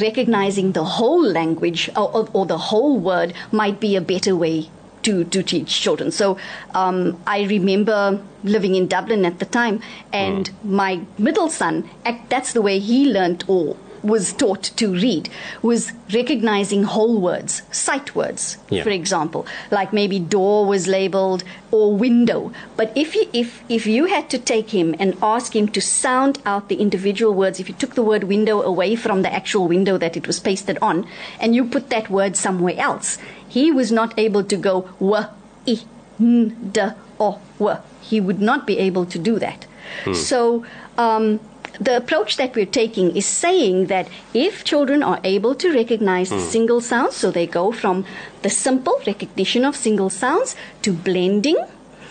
recognizing 0.00 0.72
the 0.72 0.84
whole 0.84 1.22
language 1.22 1.88
or, 1.94 2.10
or, 2.16 2.28
or 2.32 2.46
the 2.46 2.58
whole 2.58 2.98
word 2.98 3.32
might 3.52 3.78
be 3.78 3.94
a 3.94 4.00
better 4.00 4.34
way 4.34 4.70
to, 5.02 5.24
to 5.24 5.42
teach 5.42 5.80
children. 5.80 6.10
So 6.10 6.36
um, 6.74 7.16
I 7.26 7.42
remember 7.44 8.20
living 8.42 8.74
in 8.74 8.88
Dublin 8.88 9.24
at 9.24 9.38
the 9.38 9.44
time, 9.46 9.80
and 10.12 10.50
my 10.64 11.00
middle 11.18 11.48
son, 11.48 11.88
that's 12.28 12.52
the 12.52 12.62
way 12.62 12.78
he 12.80 13.12
learned 13.12 13.44
or 13.46 13.76
was 14.02 14.32
taught 14.32 14.62
to 14.76 14.92
read, 14.92 15.28
was 15.62 15.92
recognizing 16.12 16.82
whole 16.84 17.20
words, 17.20 17.62
sight 17.70 18.14
words, 18.16 18.56
Yeah. 18.68 18.82
for 18.82 18.90
example, 18.90 19.46
like 19.70 19.92
maybe 19.92 20.18
door 20.18 20.66
was 20.66 20.86
labeled 20.88 21.44
or 21.70 21.94
window. 21.96 22.52
But 22.76 22.90
if 22.96 23.14
you, 23.14 23.28
if, 23.32 23.62
if 23.68 23.86
you 23.86 24.06
had 24.06 24.28
to 24.30 24.38
take 24.38 24.70
him 24.70 24.94
and 24.98 25.16
ask 25.22 25.54
him 25.54 25.68
to 25.68 25.80
sound 25.80 26.40
out 26.44 26.68
the 26.68 26.76
individual 26.76 27.32
words, 27.32 27.60
if 27.60 27.68
you 27.68 27.74
took 27.76 27.94
the 27.94 28.02
word 28.02 28.24
window 28.24 28.60
away 28.62 28.96
from 28.96 29.22
the 29.22 29.32
actual 29.32 29.68
window 29.68 29.96
that 29.98 30.16
it 30.16 30.26
was 30.26 30.40
pasted 30.40 30.78
on, 30.82 31.06
and 31.40 31.54
you 31.54 31.64
put 31.64 31.88
that 31.90 32.10
word 32.10 32.36
somewhere 32.36 32.74
else, 32.78 33.18
he 33.48 33.70
was 33.70 33.92
not 33.92 34.18
able 34.18 34.42
to 34.42 34.56
go 34.56 34.82
w, 34.98 35.26
i, 35.68 35.78
n, 36.20 36.70
d, 36.72 36.80
o, 37.20 37.38
w. 37.58 37.78
He 38.00 38.20
would 38.20 38.40
not 38.40 38.66
be 38.66 38.78
able 38.78 39.06
to 39.06 39.18
do 39.18 39.38
that. 39.38 39.66
So, 40.12 40.64
um, 40.98 41.38
the 41.80 41.96
approach 41.96 42.36
that 42.36 42.54
we're 42.54 42.66
taking 42.66 43.16
is 43.16 43.26
saying 43.26 43.86
that 43.86 44.08
if 44.34 44.64
children 44.64 45.02
are 45.02 45.20
able 45.24 45.54
to 45.56 45.72
recognize 45.72 46.30
hmm. 46.30 46.38
single 46.38 46.80
sounds, 46.80 47.16
so 47.16 47.30
they 47.30 47.46
go 47.46 47.72
from 47.72 48.04
the 48.42 48.50
simple 48.50 49.00
recognition 49.06 49.64
of 49.64 49.76
single 49.76 50.10
sounds 50.10 50.54
to 50.82 50.92
blending, 50.92 51.56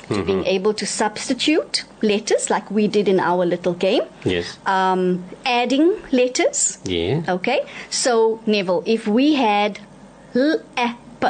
to 0.10 0.16
hmm, 0.16 0.26
being 0.26 0.40
hmm. 0.40 0.48
able 0.48 0.74
to 0.74 0.86
substitute 0.86 1.84
letters 2.02 2.50
like 2.50 2.70
we 2.72 2.88
did 2.88 3.08
in 3.08 3.20
our 3.20 3.46
little 3.46 3.74
game, 3.74 4.04
Yes. 4.24 4.58
um, 4.66 5.24
adding 5.46 5.96
letters. 6.12 6.80
yeah. 6.84 7.22
Okay, 7.28 7.62
so 7.90 8.42
Neville, 8.46 8.84
if 8.86 9.08
we 9.08 9.36
had 9.36 9.80
l, 10.36 10.62
a, 10.78 10.96
p, 11.20 11.28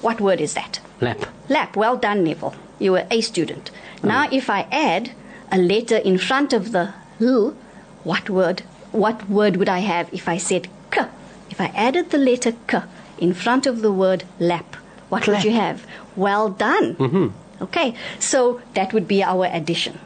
what 0.00 0.20
word 0.20 0.40
is 0.40 0.54
that? 0.54 0.80
Lap. 1.00 1.26
Lap. 1.48 1.76
Well 1.76 1.96
done, 1.96 2.24
Neville. 2.24 2.54
You 2.78 2.92
were 2.92 3.06
a 3.10 3.20
student. 3.20 3.70
Now, 4.02 4.28
if 4.30 4.50
I 4.50 4.66
add 4.70 5.12
a 5.50 5.58
letter 5.58 5.96
in 5.96 6.18
front 6.18 6.52
of 6.52 6.72
the 6.72 6.92
l, 7.20 7.54
what 8.04 8.30
word? 8.30 8.62
What 8.92 9.28
word 9.28 9.56
would 9.56 9.68
I 9.68 9.80
have 9.80 10.12
if 10.12 10.28
I 10.28 10.36
said 10.36 10.68
k? 10.90 11.06
If 11.50 11.60
I 11.60 11.66
added 11.74 12.10
the 12.10 12.18
letter 12.18 12.52
k 12.68 12.82
in 13.18 13.34
front 13.34 13.66
of 13.66 13.82
the 13.82 13.92
word 13.92 14.24
lap, 14.38 14.76
what 15.08 15.26
would 15.26 15.44
you 15.44 15.52
have? 15.52 15.86
Well 16.16 16.48
done. 16.50 16.94
Mm-hmm. 16.96 17.62
Okay, 17.62 17.94
so 18.18 18.60
that 18.74 18.92
would 18.92 19.08
be 19.08 19.22
our 19.22 19.46
addition. 19.46 19.98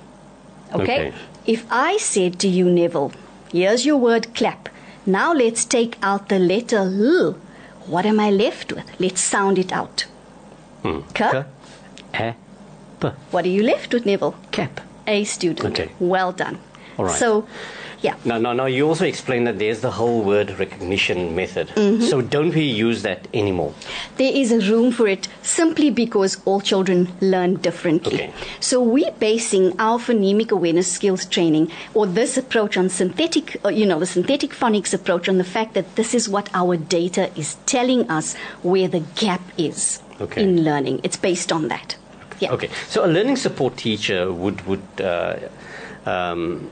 Okay? 0.75 1.09
Okay. 1.09 1.13
If 1.47 1.67
I 1.71 1.97
said 1.97 2.39
to 2.41 2.49
you, 2.49 2.69
Neville, 2.69 3.13
here's 3.51 3.87
your 3.87 3.97
word 3.97 4.35
clap. 4.35 4.69
Now 5.07 5.33
let's 5.33 5.65
take 5.65 5.97
out 6.03 6.29
the 6.29 6.39
letter 6.39 6.79
l. 6.79 7.33
What 7.87 8.05
am 8.05 8.21
I 8.21 8.31
left 8.31 8.73
with? 8.73 8.85
Let's 9.01 9.23
sound 9.23 9.59
it 9.59 9.73
out. 9.73 10.05
K. 10.83 11.03
K. 11.15 11.45
A. 12.15 12.37
P. 13.01 13.09
What 13.31 13.47
are 13.47 13.49
you 13.49 13.63
left 13.63 13.95
with, 13.95 14.05
Neville? 14.05 14.37
Cap. 14.51 14.83
A 15.07 15.25
student. 15.25 15.79
Okay. 15.79 15.91
Well 15.99 16.33
done. 16.33 16.59
All 16.99 17.07
right. 17.07 17.19
So, 17.19 17.49
yeah. 18.01 18.17
No, 18.25 18.39
no, 18.39 18.53
now, 18.53 18.67
you 18.67 18.87
also 18.87 19.05
explained 19.05 19.47
that 19.47 19.59
there's 19.59 19.81
the 19.81 19.91
whole 19.91 20.23
word 20.23 20.51
recognition 20.59 21.35
method. 21.35 21.69
Mm-hmm. 21.69 22.05
So 22.05 22.21
don't 22.21 22.55
we 22.55 22.63
use 22.63 23.03
that 23.03 23.27
anymore? 23.35 23.75
There 24.17 24.33
is 24.33 24.53
a 24.53 24.61
room 24.71 24.93
for 24.93 25.09
it 25.09 25.29
simply 25.43 25.91
because 25.91 26.41
all 26.45 26.61
children 26.61 27.13
learn 27.21 27.57
differently. 27.57 28.15
Okay. 28.15 28.33
So 28.61 28.81
we're 28.83 29.13
basing 29.13 29.79
our 29.81 29.99
phonemic 29.99 30.51
awareness 30.51 30.91
skills 30.91 31.27
training 31.27 31.73
or 31.95 32.07
this 32.07 32.37
approach 32.37 32.77
on 32.77 32.89
synthetic, 32.89 33.65
uh, 33.65 33.69
you 33.71 33.87
know, 33.87 33.99
the 33.99 34.07
synthetic 34.07 34.51
phonics 34.51 34.95
approach 34.95 35.29
on 35.29 35.39
the 35.39 35.45
fact 35.45 35.75
that 35.75 35.97
this 35.97 36.15
is 36.15 36.29
what 36.29 36.49
our 36.55 36.77
data 36.77 37.31
is 37.37 37.57
telling 37.67 38.09
us 38.11 38.37
where 38.63 38.89
the 38.89 39.01
gap 39.17 39.41
is 39.57 40.01
Okay. 40.21 40.43
in 40.43 40.65
learning. 40.65 41.01
It's 41.05 41.17
based 41.17 41.53
on 41.53 41.69
that. 41.69 41.97
Yeah. 42.41 42.53
Okay, 42.53 42.71
so 42.89 43.05
a 43.05 43.07
learning 43.07 43.37
support 43.37 43.77
teacher 43.77 44.33
would 44.33 44.65
would 44.67 44.83
uh, 45.01 45.37
um, 46.07 46.71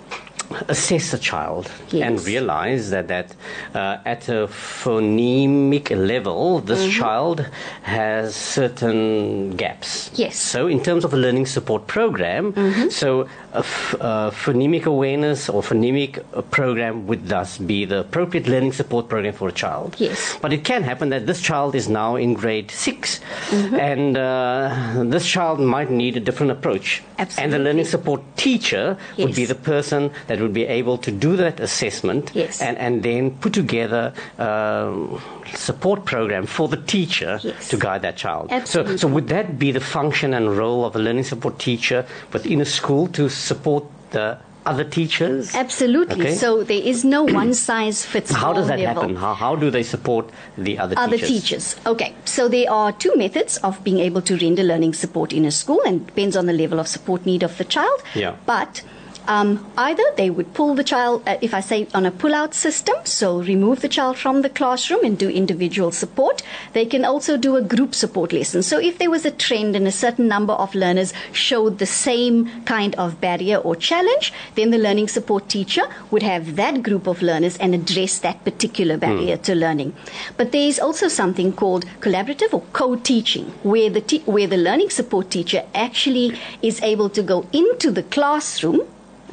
assess 0.68 1.12
a 1.14 1.18
child 1.18 1.70
Yes. 1.90 2.02
and 2.06 2.26
realize 2.26 2.90
that 2.90 3.08
that 3.08 3.34
uh, 3.74 3.98
at 4.04 4.28
a 4.28 4.48
phonemic 4.48 5.90
level, 5.90 6.60
this 6.60 6.76
Mm-hmm. 6.86 6.98
child 7.00 7.46
has 7.82 8.34
certain 8.34 9.56
gaps. 9.56 10.10
Yes. 10.14 10.36
So, 10.36 10.66
in 10.66 10.80
terms 10.82 11.04
of 11.04 11.12
a 11.14 11.16
learning 11.16 11.46
support 11.46 11.86
program, 11.86 12.52
Mm-hmm. 12.52 12.88
so 12.90 13.28
a 13.52 13.58
f- 13.58 13.94
uh, 14.00 14.30
phonemic 14.30 14.84
awareness 14.84 15.48
or 15.48 15.62
phonemic 15.62 16.18
uh, 16.34 16.42
program 16.42 17.06
would 17.06 17.28
thus 17.28 17.58
be 17.58 17.84
the 17.84 18.00
appropriate 18.00 18.46
learning 18.46 18.72
support 18.72 19.08
program 19.08 19.32
for 19.34 19.48
a 19.48 19.52
child. 19.52 19.96
Yes. 19.98 20.36
But 20.42 20.52
it 20.52 20.64
can 20.64 20.82
happen 20.82 21.08
that 21.10 21.26
this 21.26 21.40
child 21.40 21.74
is 21.74 21.88
now 21.88 22.16
in 22.16 22.34
grade 22.34 22.70
6 22.70 23.20
Mm-hmm. 23.46 23.74
and 23.76 24.16
uh, 24.16 25.04
this 25.14 25.26
child 25.26 25.60
might 25.60 25.90
need 25.90 26.16
a 26.16 26.20
different 26.20 26.52
approach. 26.52 27.02
Absolutely. 27.18 27.42
And 27.44 27.52
the 27.52 27.58
learning 27.58 27.84
support 27.86 28.20
teacher 28.36 28.96
would 29.18 29.34
be 29.34 29.44
the 29.46 29.54
person 29.54 30.10
that 30.26 30.35
would 30.40 30.52
be 30.54 30.64
able 30.66 30.98
to 30.98 31.10
do 31.10 31.36
that 31.36 31.60
assessment 31.60 32.30
Yes. 32.34 32.60
and, 32.60 32.76
and 32.78 33.02
then 33.02 33.30
put 33.38 33.52
together 33.54 34.12
um, 34.38 35.20
support 35.54 36.04
program 36.04 36.46
for 36.46 36.68
the 36.68 36.76
teacher 36.76 37.40
Yes. 37.42 37.68
to 37.68 37.76
guide 37.76 38.02
that 38.02 38.16
child. 38.16 38.50
So, 38.50 38.56
Absolutely. 38.56 38.98
so 38.98 39.08
would 39.08 39.28
that 39.28 39.58
be 39.58 39.72
the 39.72 39.80
function 39.80 40.34
and 40.34 40.56
role 40.56 40.84
of 40.84 40.96
a 40.96 40.98
learning 40.98 41.24
support 41.24 41.58
teacher 41.58 42.04
within 42.32 42.60
a 42.60 42.64
school 42.64 43.06
to 43.08 43.28
support 43.28 43.84
the 44.10 44.38
other 44.64 44.82
teachers? 44.82 45.54
Absolutely. 45.54 46.20
Okay. 46.26 46.34
So 46.34 46.64
there 46.64 46.82
is 46.82 47.04
no 47.04 47.22
one 47.42 47.54
size 47.54 48.04
fits 48.04 48.32
all 48.34 48.38
How 48.40 48.52
does 48.52 48.66
that 48.66 48.78
level. 48.80 49.02
happen? 49.02 49.16
How, 49.16 49.34
how 49.34 49.54
do 49.54 49.70
they 49.70 49.84
support 49.84 50.28
the 50.58 50.78
other, 50.78 50.94
Other 50.98 51.16
teachers? 51.18 51.74
teachers. 51.74 51.76
Okay, 51.86 52.14
so 52.24 52.48
there 52.48 52.70
are 52.72 52.90
two 52.92 53.14
methods 53.16 53.58
of 53.58 53.82
being 53.84 54.00
able 54.00 54.22
to 54.22 54.36
render 54.36 54.64
learning 54.64 54.94
support 54.94 55.32
in 55.32 55.44
a 55.44 55.52
school, 55.52 55.80
and 55.86 56.04
depends 56.06 56.36
on 56.36 56.46
the 56.46 56.52
level 56.52 56.80
of 56.80 56.88
support 56.88 57.24
need 57.26 57.44
of 57.44 57.56
the 57.58 57.64
child. 57.64 58.02
Yeah. 58.16 58.34
But 58.44 58.82
Um, 59.28 59.66
either 59.76 60.02
they 60.16 60.30
would 60.30 60.54
pull 60.54 60.74
the 60.74 60.84
child, 60.84 61.22
uh, 61.26 61.36
if 61.40 61.52
I 61.52 61.60
say 61.60 61.88
on 61.94 62.06
a 62.06 62.10
pull 62.10 62.34
out 62.34 62.54
system, 62.54 62.96
so 63.04 63.40
remove 63.40 63.80
the 63.80 63.88
child 63.88 64.18
from 64.18 64.42
the 64.42 64.48
classroom 64.48 65.04
and 65.04 65.18
do 65.18 65.28
individual 65.28 65.90
support. 65.90 66.42
They 66.72 66.86
can 66.86 67.04
also 67.04 67.36
do 67.36 67.56
a 67.56 67.62
group 67.62 67.94
support 67.94 68.32
lesson. 68.32 68.62
So 68.62 68.78
if 68.78 68.98
there 68.98 69.10
was 69.10 69.24
a 69.24 69.30
trend 69.30 69.74
and 69.74 69.86
a 69.86 69.92
certain 69.92 70.28
number 70.28 70.52
of 70.52 70.74
learners 70.74 71.12
showed 71.32 71.78
the 71.78 71.86
same 71.86 72.62
kind 72.64 72.94
of 72.96 73.20
barrier 73.20 73.56
or 73.56 73.74
challenge, 73.74 74.32
then 74.54 74.70
the 74.70 74.78
learning 74.78 75.08
support 75.08 75.48
teacher 75.48 75.82
would 76.10 76.22
have 76.22 76.56
that 76.56 76.82
group 76.82 77.06
of 77.06 77.22
learners 77.22 77.56
and 77.58 77.74
address 77.74 78.18
that 78.20 78.44
particular 78.44 78.96
barrier 78.96 79.36
mm. 79.36 79.42
to 79.42 79.54
learning. 79.54 79.94
But 80.36 80.52
there 80.52 80.68
is 80.68 80.78
also 80.78 81.08
something 81.08 81.52
called 81.52 81.84
collaborative 82.00 82.52
or 82.52 82.62
co-teaching, 82.72 83.46
where 83.62 83.90
the 83.90 84.00
te- 84.00 84.22
where 84.26 84.46
the 84.46 84.56
learning 84.56 84.90
support 84.90 85.30
teacher 85.30 85.64
actually 85.74 86.38
is 86.62 86.80
able 86.82 87.08
to 87.10 87.22
go 87.22 87.46
into 87.52 87.90
the 87.90 88.02
classroom 88.02 88.80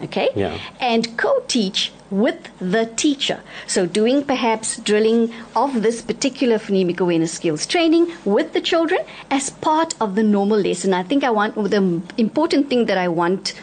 okay? 0.04 0.30
Yeah. 0.36 0.58
And 0.80 1.18
co 1.18 1.42
teach 1.48 1.92
with 2.10 2.50
the 2.60 2.86
teacher. 2.86 3.42
So, 3.66 3.86
doing 3.86 4.24
perhaps 4.24 4.78
drilling 4.78 5.34
of 5.56 5.82
this 5.82 6.02
particular 6.02 6.58
phonemic 6.58 7.00
awareness 7.00 7.34
skills 7.34 7.66
training 7.66 8.12
with 8.24 8.54
the 8.54 8.62
children 8.62 9.02
as 9.32 9.50
part 9.50 9.96
of 10.00 10.16
the 10.16 10.24
normal 10.24 10.60
lesson. 10.60 10.94
I 10.94 11.04
think 11.04 11.24
I 11.24 11.32
want 11.32 11.56
the 11.56 12.02
important 12.18 12.70
thing 12.70 12.86
that 12.86 12.98
I 12.98 13.08
want 13.08 13.54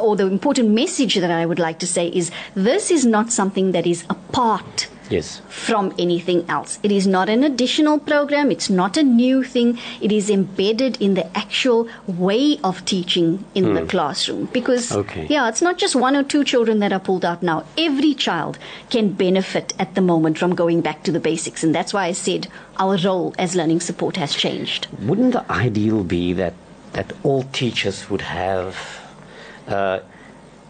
or 0.00 0.16
the 0.16 0.26
important 0.26 0.70
message 0.70 1.14
that 1.16 1.30
I 1.30 1.46
would 1.46 1.58
like 1.58 1.78
to 1.78 1.86
say 1.86 2.08
is 2.08 2.30
this 2.54 2.90
is 2.90 3.06
not 3.06 3.32
something 3.32 3.72
that 3.72 3.86
is 3.86 4.04
apart 4.10 4.88
yes. 5.10 5.40
from 5.48 5.92
anything 5.98 6.44
else. 6.48 6.78
It 6.82 6.92
is 6.92 7.06
not 7.06 7.28
an 7.28 7.44
additional 7.44 7.98
program, 7.98 8.50
it's 8.50 8.70
not 8.70 8.96
a 8.96 9.02
new 9.02 9.42
thing, 9.42 9.78
it 10.00 10.12
is 10.12 10.30
embedded 10.30 11.00
in 11.00 11.14
the 11.14 11.26
actual 11.36 11.88
way 12.06 12.58
of 12.62 12.84
teaching 12.84 13.44
in 13.54 13.64
mm. 13.64 13.74
the 13.74 13.80
hmm. 13.82 13.86
classroom. 13.86 14.48
Because, 14.52 14.92
okay. 14.92 15.26
yeah, 15.28 15.48
it's 15.48 15.62
not 15.62 15.78
just 15.78 15.96
one 15.96 16.16
or 16.16 16.22
two 16.22 16.44
children 16.44 16.78
that 16.80 16.92
are 16.92 17.00
pulled 17.00 17.24
out 17.24 17.42
now. 17.42 17.64
Every 17.76 18.14
child 18.14 18.58
can 18.90 19.12
benefit 19.12 19.72
at 19.78 19.94
the 19.94 20.00
moment 20.00 20.38
from 20.38 20.54
going 20.54 20.80
back 20.80 21.02
to 21.04 21.12
the 21.12 21.20
basics. 21.20 21.62
And 21.62 21.74
that's 21.74 21.92
why 21.92 22.06
I 22.06 22.12
said 22.12 22.48
our 22.78 22.96
role 22.98 23.34
as 23.38 23.54
learning 23.54 23.80
support 23.80 24.16
has 24.16 24.34
changed. 24.34 24.88
Wouldn't 25.00 25.32
the 25.32 25.50
ideal 25.50 26.04
be 26.04 26.32
that, 26.34 26.54
that 26.92 27.12
all 27.22 27.42
teachers 27.44 28.10
would 28.10 28.22
have 28.22 28.76
uh, 29.68 30.00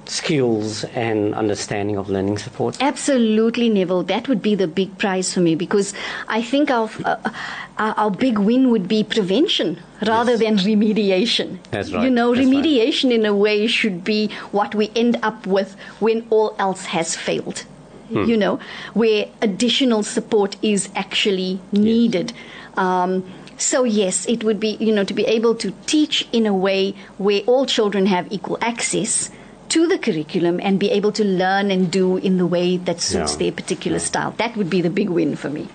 skills 0.08 0.84
and 0.84 1.34
understanding 1.34 1.96
of 1.96 2.08
learning 2.08 2.38
support? 2.38 2.76
Absolutely, 2.80 3.68
Neville. 3.68 4.02
That 4.02 4.28
would 4.28 4.42
be 4.42 4.54
the 4.54 4.68
big 4.68 4.96
prize 4.98 5.32
for 5.32 5.40
me 5.40 5.54
because 5.54 5.94
I 6.28 6.42
think 6.42 6.70
our, 6.70 6.90
uh, 7.04 7.30
our 7.78 8.10
big 8.10 8.38
win 8.38 8.70
would 8.70 8.88
be 8.88 9.04
prevention 9.04 9.80
rather 10.06 10.32
yes. 10.32 10.40
than 10.40 10.56
remediation. 10.58 11.58
That's 11.70 11.92
right. 11.92 12.04
You 12.04 12.10
know, 12.10 12.34
That's 12.34 12.46
remediation 12.46 13.04
right. 13.04 13.20
in 13.20 13.26
a 13.26 13.34
way 13.34 13.66
should 13.66 14.04
be 14.04 14.28
what 14.52 14.74
we 14.74 14.90
end 14.94 15.18
up 15.22 15.46
with 15.46 15.76
when 16.00 16.26
all 16.30 16.54
else 16.58 16.86
has 16.86 17.16
failed. 17.16 17.64
Hmm. 18.08 18.24
You 18.24 18.36
know, 18.36 18.60
where 18.92 19.28
additional 19.40 20.02
support 20.02 20.56
is 20.62 20.90
actually 20.94 21.60
needed. 21.72 22.32
Yes. 22.32 22.78
Um, 22.78 23.24
so 23.56 23.84
yes, 23.84 24.26
it 24.26 24.44
would 24.44 24.60
be, 24.60 24.76
you 24.80 24.92
know, 24.92 25.04
to 25.04 25.14
be 25.14 25.24
able 25.24 25.54
to 25.56 25.72
teach 25.86 26.28
in 26.32 26.46
a 26.46 26.52
way 26.54 26.94
where 27.18 27.40
all 27.46 27.66
children 27.66 28.06
have 28.06 28.30
equal 28.32 28.58
access 28.60 29.30
to 29.74 29.88
the 29.88 29.98
curriculum 29.98 30.60
and 30.62 30.78
be 30.78 30.88
able 30.90 31.10
to 31.10 31.24
learn 31.24 31.72
and 31.72 31.90
do 31.90 32.16
in 32.18 32.38
the 32.38 32.46
way 32.46 32.76
that 32.76 33.00
suits 33.00 33.32
yeah. 33.32 33.38
their 33.38 33.52
particular 33.52 33.98
style. 33.98 34.30
That 34.38 34.56
would 34.56 34.70
be 34.70 34.80
the 34.80 34.90
big 34.90 35.10
win 35.10 35.34
for 35.34 35.50
me. 35.50 35.66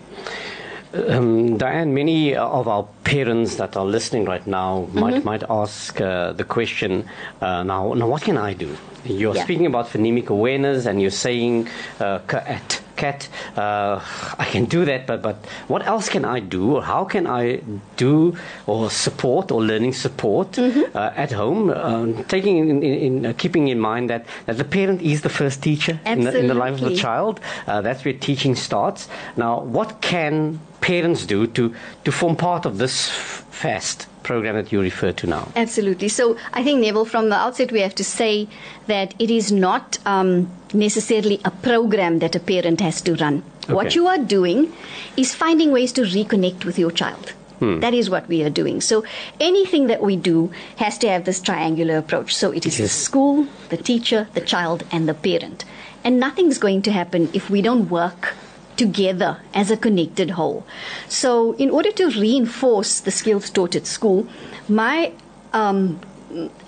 Um, 0.93 1.57
Diane, 1.57 1.93
many 1.93 2.33
of 2.33 2.67
our 2.67 2.87
parents 3.03 3.57
that 3.57 3.75
are 3.75 3.85
listening 3.85 4.23
right 4.23 4.45
now 4.47 4.87
mm-hmm. 4.87 4.99
might 4.99 5.23
might 5.25 5.43
ask 5.49 5.99
uh, 6.01 6.31
the 6.31 6.45
question, 6.45 7.05
uh, 7.41 7.61
now, 7.63 7.93
now, 7.93 8.07
what 8.07 8.23
can 8.23 8.37
I 8.37 8.53
do? 8.53 8.75
You're 9.05 9.35
yeah. 9.35 9.43
speaking 9.43 9.67
about 9.67 9.87
phonemic 9.89 10.29
awareness, 10.29 10.87
and 10.87 11.01
you're 11.01 11.11
saying 11.11 11.67
uh, 11.99 12.19
at 12.31 12.81
cat, 12.99 13.29
uh, 13.57 13.95
I 14.37 14.45
can 14.53 14.65
do 14.65 14.85
that, 14.85 15.07
but, 15.07 15.21
but 15.21 15.37
what 15.67 15.81
else 15.85 16.09
can 16.09 16.25
I 16.25 16.39
do? 16.39 16.75
Or 16.75 16.83
how 16.83 17.03
can 17.05 17.25
I 17.25 17.61
do 17.97 18.35
or 18.67 18.89
support 18.89 19.51
or 19.51 19.63
learning 19.63 19.93
support 19.93 20.51
mm-hmm. 20.51 20.97
uh, 20.97 21.11
at 21.15 21.31
home? 21.31 21.69
Um, 21.69 22.23
taking 22.25 22.57
in, 22.57 22.83
in, 22.83 22.83
in 22.83 23.25
uh, 23.25 23.33
keeping 23.37 23.67
in 23.69 23.79
mind 23.79 24.09
that, 24.09 24.25
that 24.45 24.57
the 24.57 24.65
parent 24.65 25.01
is 25.01 25.21
the 25.21 25.29
first 25.29 25.63
teacher 25.63 25.99
in 26.05 26.23
the, 26.25 26.37
in 26.37 26.47
the, 26.47 26.53
life 26.53 26.75
of 26.81 26.81
the 26.89 26.95
child. 26.95 27.39
Uh, 27.67 27.81
that's 27.81 28.03
where 28.05 28.13
teaching 28.13 28.55
starts. 28.55 29.07
Now, 29.37 29.61
what 29.61 30.01
can 30.01 30.59
parents 30.81 31.25
do 31.25 31.47
to, 31.47 31.73
to 32.03 32.11
form 32.11 32.35
part 32.35 32.65
of 32.65 32.77
this 32.77 33.09
fast 33.09 34.07
program 34.29 34.53
that 34.55 34.71
you 34.71 34.79
refer 34.79 35.11
to 35.11 35.25
now? 35.25 35.51
Absolutely. 35.55 36.07
So 36.07 36.37
I 36.53 36.63
think, 36.63 36.81
Neville, 36.81 37.05
from 37.05 37.29
the 37.29 37.35
outset, 37.35 37.71
we 37.71 37.81
have 37.81 37.95
to 37.95 38.03
say 38.03 38.47
that 38.85 39.15
it 39.17 39.31
is 39.31 39.51
not 39.51 39.97
um, 40.05 40.51
necessarily 40.71 41.41
a 41.43 41.49
program 41.49 42.19
that 42.19 42.35
a 42.35 42.39
parent 42.39 42.79
has 42.81 43.01
to 43.09 43.15
run. 43.15 43.41
Okay. 43.63 43.73
What 43.73 43.95
you 43.95 44.05
are 44.07 44.19
doing 44.19 44.71
is 45.17 45.33
finding 45.33 45.71
ways 45.71 45.91
to 45.93 46.01
reconnect 46.01 46.63
with 46.63 46.77
your 46.77 46.91
child. 46.91 47.33
Hmm. 47.57 47.79
That 47.79 47.93
is 47.93 48.09
what 48.09 48.27
we 48.27 48.43
are 48.43 48.51
doing. 48.51 48.81
So 48.81 49.03
anything 49.39 49.87
that 49.87 50.01
we 50.01 50.15
do 50.15 50.51
has 50.77 50.99
to 50.99 51.09
have 51.09 51.25
this 51.25 51.41
triangular 51.41 51.97
approach. 51.97 52.35
So 52.35 52.51
it 52.51 52.65
is 52.65 52.79
yes. 52.79 52.87
the 52.87 52.93
school, 52.93 53.47
the 53.69 53.77
teacher, 53.77 54.27
the 54.33 54.41
child, 54.41 54.83
and 54.91 55.09
the 55.09 55.15
parent. 55.15 55.65
And 56.03 56.19
nothing's 56.19 56.59
going 56.59 56.83
to 56.83 56.91
happen 56.91 57.29
if 57.33 57.49
we 57.49 57.61
don't 57.61 57.89
work 57.89 58.35
together 58.79 59.31
as 59.53 59.69
a 59.69 59.77
connected 59.85 60.31
whole. 60.31 60.65
So, 61.07 61.53
in 61.63 61.69
order 61.69 61.91
to 61.99 62.05
reinforce 62.25 63.01
the 63.01 63.11
skills 63.11 63.49
taught 63.49 63.75
at 63.75 63.85
school, 63.85 64.27
my 64.67 65.11
um, 65.53 65.99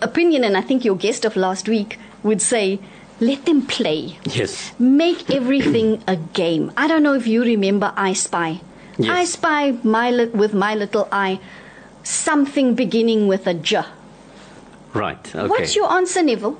opinion, 0.01 0.43
and 0.43 0.57
I 0.57 0.61
think 0.61 0.83
your 0.83 0.97
guest 0.97 1.25
of 1.25 1.35
last 1.35 1.69
week 1.69 1.97
would 2.21 2.41
say, 2.41 2.79
let 3.21 3.45
them 3.45 3.65
play. 3.65 4.17
Yes. 4.25 4.73
Make 4.77 5.29
everything 5.31 6.03
a 6.07 6.17
game. 6.17 6.71
I 6.75 6.87
don't 6.87 7.03
know 7.03 7.13
if 7.13 7.27
you 7.27 7.43
remember 7.43 7.93
I 7.95 8.13
Spy. 8.13 8.59
Yes. 8.97 9.09
I 9.09 9.23
Spy 9.25 9.61
my 9.83 10.11
li- 10.11 10.33
with 10.43 10.53
my 10.53 10.75
little 10.75 11.07
eye 11.11 11.39
something 12.03 12.75
beginning 12.75 13.27
with 13.27 13.47
a 13.47 13.53
J. 13.53 13.83
Right. 14.93 15.35
Okay. 15.35 15.47
What's 15.47 15.75
your 15.75 15.91
answer, 15.91 16.23
Neville? 16.23 16.57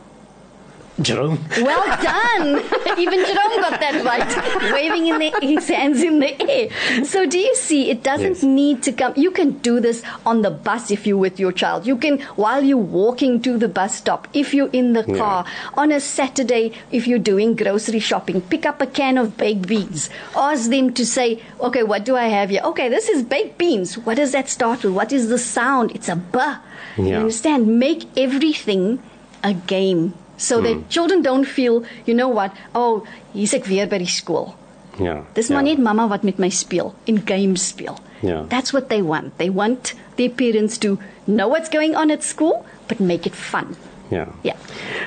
Jerome. 1.04 1.40
Well 1.58 1.86
done. 2.02 2.64
Even 3.00 3.20
Jerome 3.20 3.62
got 3.62 3.80
that 3.80 4.02
right. 4.06 4.74
Waving 4.74 5.08
in 5.08 5.20
the, 5.20 5.46
his 5.46 5.68
hands 5.68 6.02
in 6.02 6.20
the 6.20 6.42
air. 6.50 7.06
So 7.06 7.26
do 7.26 7.38
you 7.38 7.56
see, 7.56 7.90
it 7.90 8.04
doesn't 8.04 8.36
yes. 8.36 8.44
need 8.44 8.84
to 8.84 8.92
come. 8.92 9.14
You 9.16 9.32
can 9.32 9.52
do 9.60 9.80
this 9.80 10.04
on 10.26 10.42
the 10.42 10.52
bus 10.52 10.92
if 10.92 11.08
you're 11.08 11.18
with 11.18 11.40
your 11.40 11.52
child. 11.52 11.86
You 11.86 11.98
can, 11.98 12.20
while 12.36 12.64
you're 12.64 12.78
walking 12.78 13.42
to 13.42 13.58
the 13.58 13.68
bus 13.68 13.96
stop, 13.96 14.28
if 14.34 14.54
you're 14.54 14.70
in 14.72 14.94
the 14.94 15.04
car, 15.04 15.46
yeah. 15.46 15.70
on 15.74 15.92
a 15.92 16.00
Saturday, 16.00 16.74
if 16.92 17.08
you're 17.08 17.20
doing 17.20 17.56
grocery 17.56 18.00
shopping, 18.00 18.42
pick 18.42 18.66
up 18.66 18.82
a 18.82 18.88
can 18.88 19.18
of 19.18 19.38
baked 19.38 19.68
beans. 19.68 20.10
Ask 20.36 20.70
them 20.70 20.94
to 20.94 21.06
say, 21.06 21.42
okay, 21.60 21.84
what 21.84 22.06
do 22.06 22.16
I 22.16 22.28
have 22.28 22.50
here? 22.50 22.62
Okay, 22.64 22.90
this 22.90 23.10
is 23.10 23.24
baked 23.24 23.58
beans. 23.58 23.98
What 23.98 24.18
does 24.18 24.32
that 24.32 24.50
start 24.50 24.84
with? 24.84 24.94
What 24.94 25.12
is 25.12 25.30
the 25.30 25.38
sound? 25.38 25.92
It's 25.92 26.10
a 26.10 26.16
b. 26.16 26.40
Yeah. 26.40 26.60
You 26.98 27.16
understand? 27.16 27.80
Make 27.80 28.06
everything 28.18 29.02
a 29.44 29.54
game 29.54 30.14
so 30.42 30.60
mm. 30.60 30.64
that 30.64 30.90
children 30.90 31.22
don't 31.22 31.46
feel, 31.46 31.84
you 32.06 32.14
know 32.14 32.28
what, 32.28 32.52
oh, 32.74 33.06
hier's 33.34 33.54
ek 33.54 33.70
weer 33.70 33.88
by 33.88 34.02
die 34.02 34.10
skool. 34.10 34.54
Ja. 35.00 35.22
Dis 35.34 35.50
maar 35.50 35.64
ja. 35.64 35.72
net 35.72 35.84
mamma 35.84 36.08
wat 36.12 36.24
met 36.28 36.38
my 36.42 36.50
speel, 36.50 36.94
in 37.10 37.22
games 37.26 37.68
speel. 37.68 37.98
Ja. 38.22 38.44
That's 38.50 38.74
what 38.74 38.90
they 38.90 39.02
want. 39.02 39.38
They 39.38 39.50
want 39.50 39.94
their 40.16 40.30
parents 40.30 40.78
to 40.80 40.98
know 41.26 41.48
what's 41.48 41.70
going 41.70 41.96
on 41.96 42.12
at 42.12 42.24
school, 42.24 42.66
but 42.88 43.00
make 43.00 43.26
it 43.26 43.36
fun. 43.36 43.76
Ja. 44.12 44.28
Ja. 44.44 44.54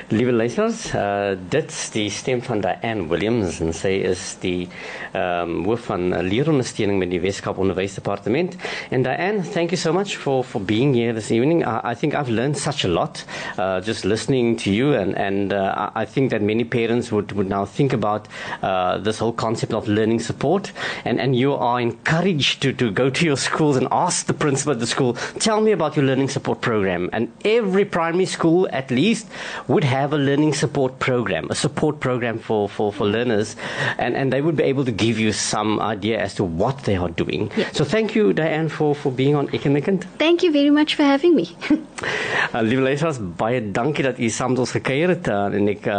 Liewe 0.09 0.31
luisters, 0.33 0.87
uh 0.95 1.37
dit 1.49 1.69
is 1.69 1.89
die 1.93 2.09
stem 2.09 2.41
van 2.41 2.61
Diane 2.61 3.05
Williams 3.09 3.59
en 3.61 3.73
sy 3.73 3.91
is 4.05 4.23
die 4.41 4.67
um, 5.13 5.59
hoof 5.67 5.87
van 5.91 6.09
leerondersteuning 6.25 6.97
met 7.01 7.11
die 7.13 7.19
Weskaap 7.21 7.59
Onderwysdepartement. 7.61 8.55
And 8.89 9.05
Diane, 9.05 9.43
thank 9.43 9.69
you 9.69 9.77
so 9.77 9.93
much 9.93 10.15
for 10.17 10.43
for 10.43 10.61
being 10.61 10.95
here 10.97 11.13
this 11.13 11.29
evening. 11.31 11.61
I, 11.63 11.91
I 11.91 11.93
think 11.95 12.15
I've 12.17 12.33
learned 12.33 12.57
such 12.57 12.83
a 12.85 12.89
lot 12.89 13.23
uh 13.57 13.79
just 13.81 14.05
listening 14.05 14.57
to 14.65 14.73
you 14.73 14.93
and 14.97 15.13
and 15.15 15.53
uh, 15.53 15.91
I 15.93 16.05
think 16.05 16.31
that 16.31 16.41
many 16.41 16.65
parents 16.65 17.11
would 17.11 17.31
would 17.37 17.49
now 17.49 17.65
think 17.65 17.93
about 17.93 18.27
uh 18.61 18.97
this 18.97 19.19
whole 19.19 19.33
concept 19.33 19.73
of 19.73 19.87
learning 19.87 20.19
support 20.19 20.71
and 21.05 21.21
and 21.21 21.35
you 21.35 21.53
are 21.53 21.79
encouraged 21.79 22.61
to 22.63 22.73
to 22.73 22.89
go 22.91 23.09
to 23.11 23.25
your 23.25 23.37
schools 23.37 23.77
and 23.77 23.87
ask 23.91 24.25
the 24.25 24.33
principal 24.33 24.73
of 24.73 24.79
the 24.79 24.87
school, 24.87 25.13
tell 25.39 25.61
me 25.61 25.71
about 25.71 25.95
your 25.95 26.05
learning 26.05 26.29
support 26.29 26.61
program. 26.61 27.09
And 27.13 27.31
every 27.43 27.85
primary 27.85 28.25
school 28.25 28.67
at 28.71 28.94
least 28.95 29.27
would 29.67 29.83
have 29.83 30.13
a 30.13 30.17
learning 30.17 30.53
support 30.53 30.99
program, 30.99 31.47
a 31.49 31.55
support 31.55 31.99
program 31.99 32.39
for, 32.39 32.69
for, 32.69 32.91
for 32.91 33.05
learners, 33.05 33.55
and, 33.97 34.15
and 34.15 34.31
they 34.33 34.41
would 34.41 34.55
be 34.55 34.63
able 34.63 34.85
to 34.85 34.91
give 34.91 35.19
you 35.19 35.31
some 35.31 35.79
idea 35.79 36.19
as 36.19 36.33
to 36.35 36.43
what 36.43 36.83
they 36.83 36.95
are 36.95 37.09
doing. 37.09 37.51
Yeah. 37.55 37.71
So 37.71 37.83
thank 37.83 38.15
you, 38.15 38.33
Diane, 38.33 38.69
for, 38.69 38.95
for 38.95 39.11
being 39.11 39.35
on 39.35 39.47
Economicant. 39.53 40.05
Thank 40.17 40.43
you 40.43 40.51
very 40.51 40.69
much 40.69 40.95
for 40.95 41.03
having 41.03 41.35
me. 41.35 41.55
uh, 41.69 42.61
liewe 42.61 42.81
luisteraars, 42.81 43.19
baie 43.37 43.61
dankie 43.71 44.03
dat 44.03 44.19
u 44.19 44.29
saam 44.29 44.55
met 44.55 44.63
ons 44.65 44.75
gekuier 44.77 45.15
het 45.15 45.29
uh, 45.31 45.45
en 45.59 45.71
ek 45.73 45.87
uh, 45.91 45.95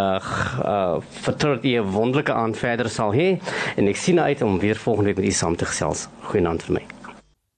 uh, 0.64 0.96
vertrou 1.22 1.54
dat 1.56 1.64
u 1.64 1.76
'n 1.80 1.90
wonderlike 1.96 2.32
aand 2.32 2.58
verder 2.58 2.90
sal 2.90 3.14
hê 3.14 3.28
en 3.76 3.88
ek 3.88 3.96
sien 3.96 4.20
uit 4.20 4.42
om 4.42 4.58
weer 4.58 4.76
volgende 4.76 5.12
week 5.12 5.22
met 5.22 5.32
u 5.32 5.34
saam 5.34 5.56
te 5.56 5.64
gesels. 5.64 6.08
Goeienaand 6.30 6.62
vir 6.62 6.78
my. 6.80 6.84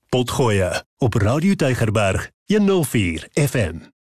Potgoeie 0.08 0.72
op 0.98 1.14
Radio 1.14 1.54
Tygerberg 1.54 2.30
104 2.46 3.28
FM. 3.34 3.97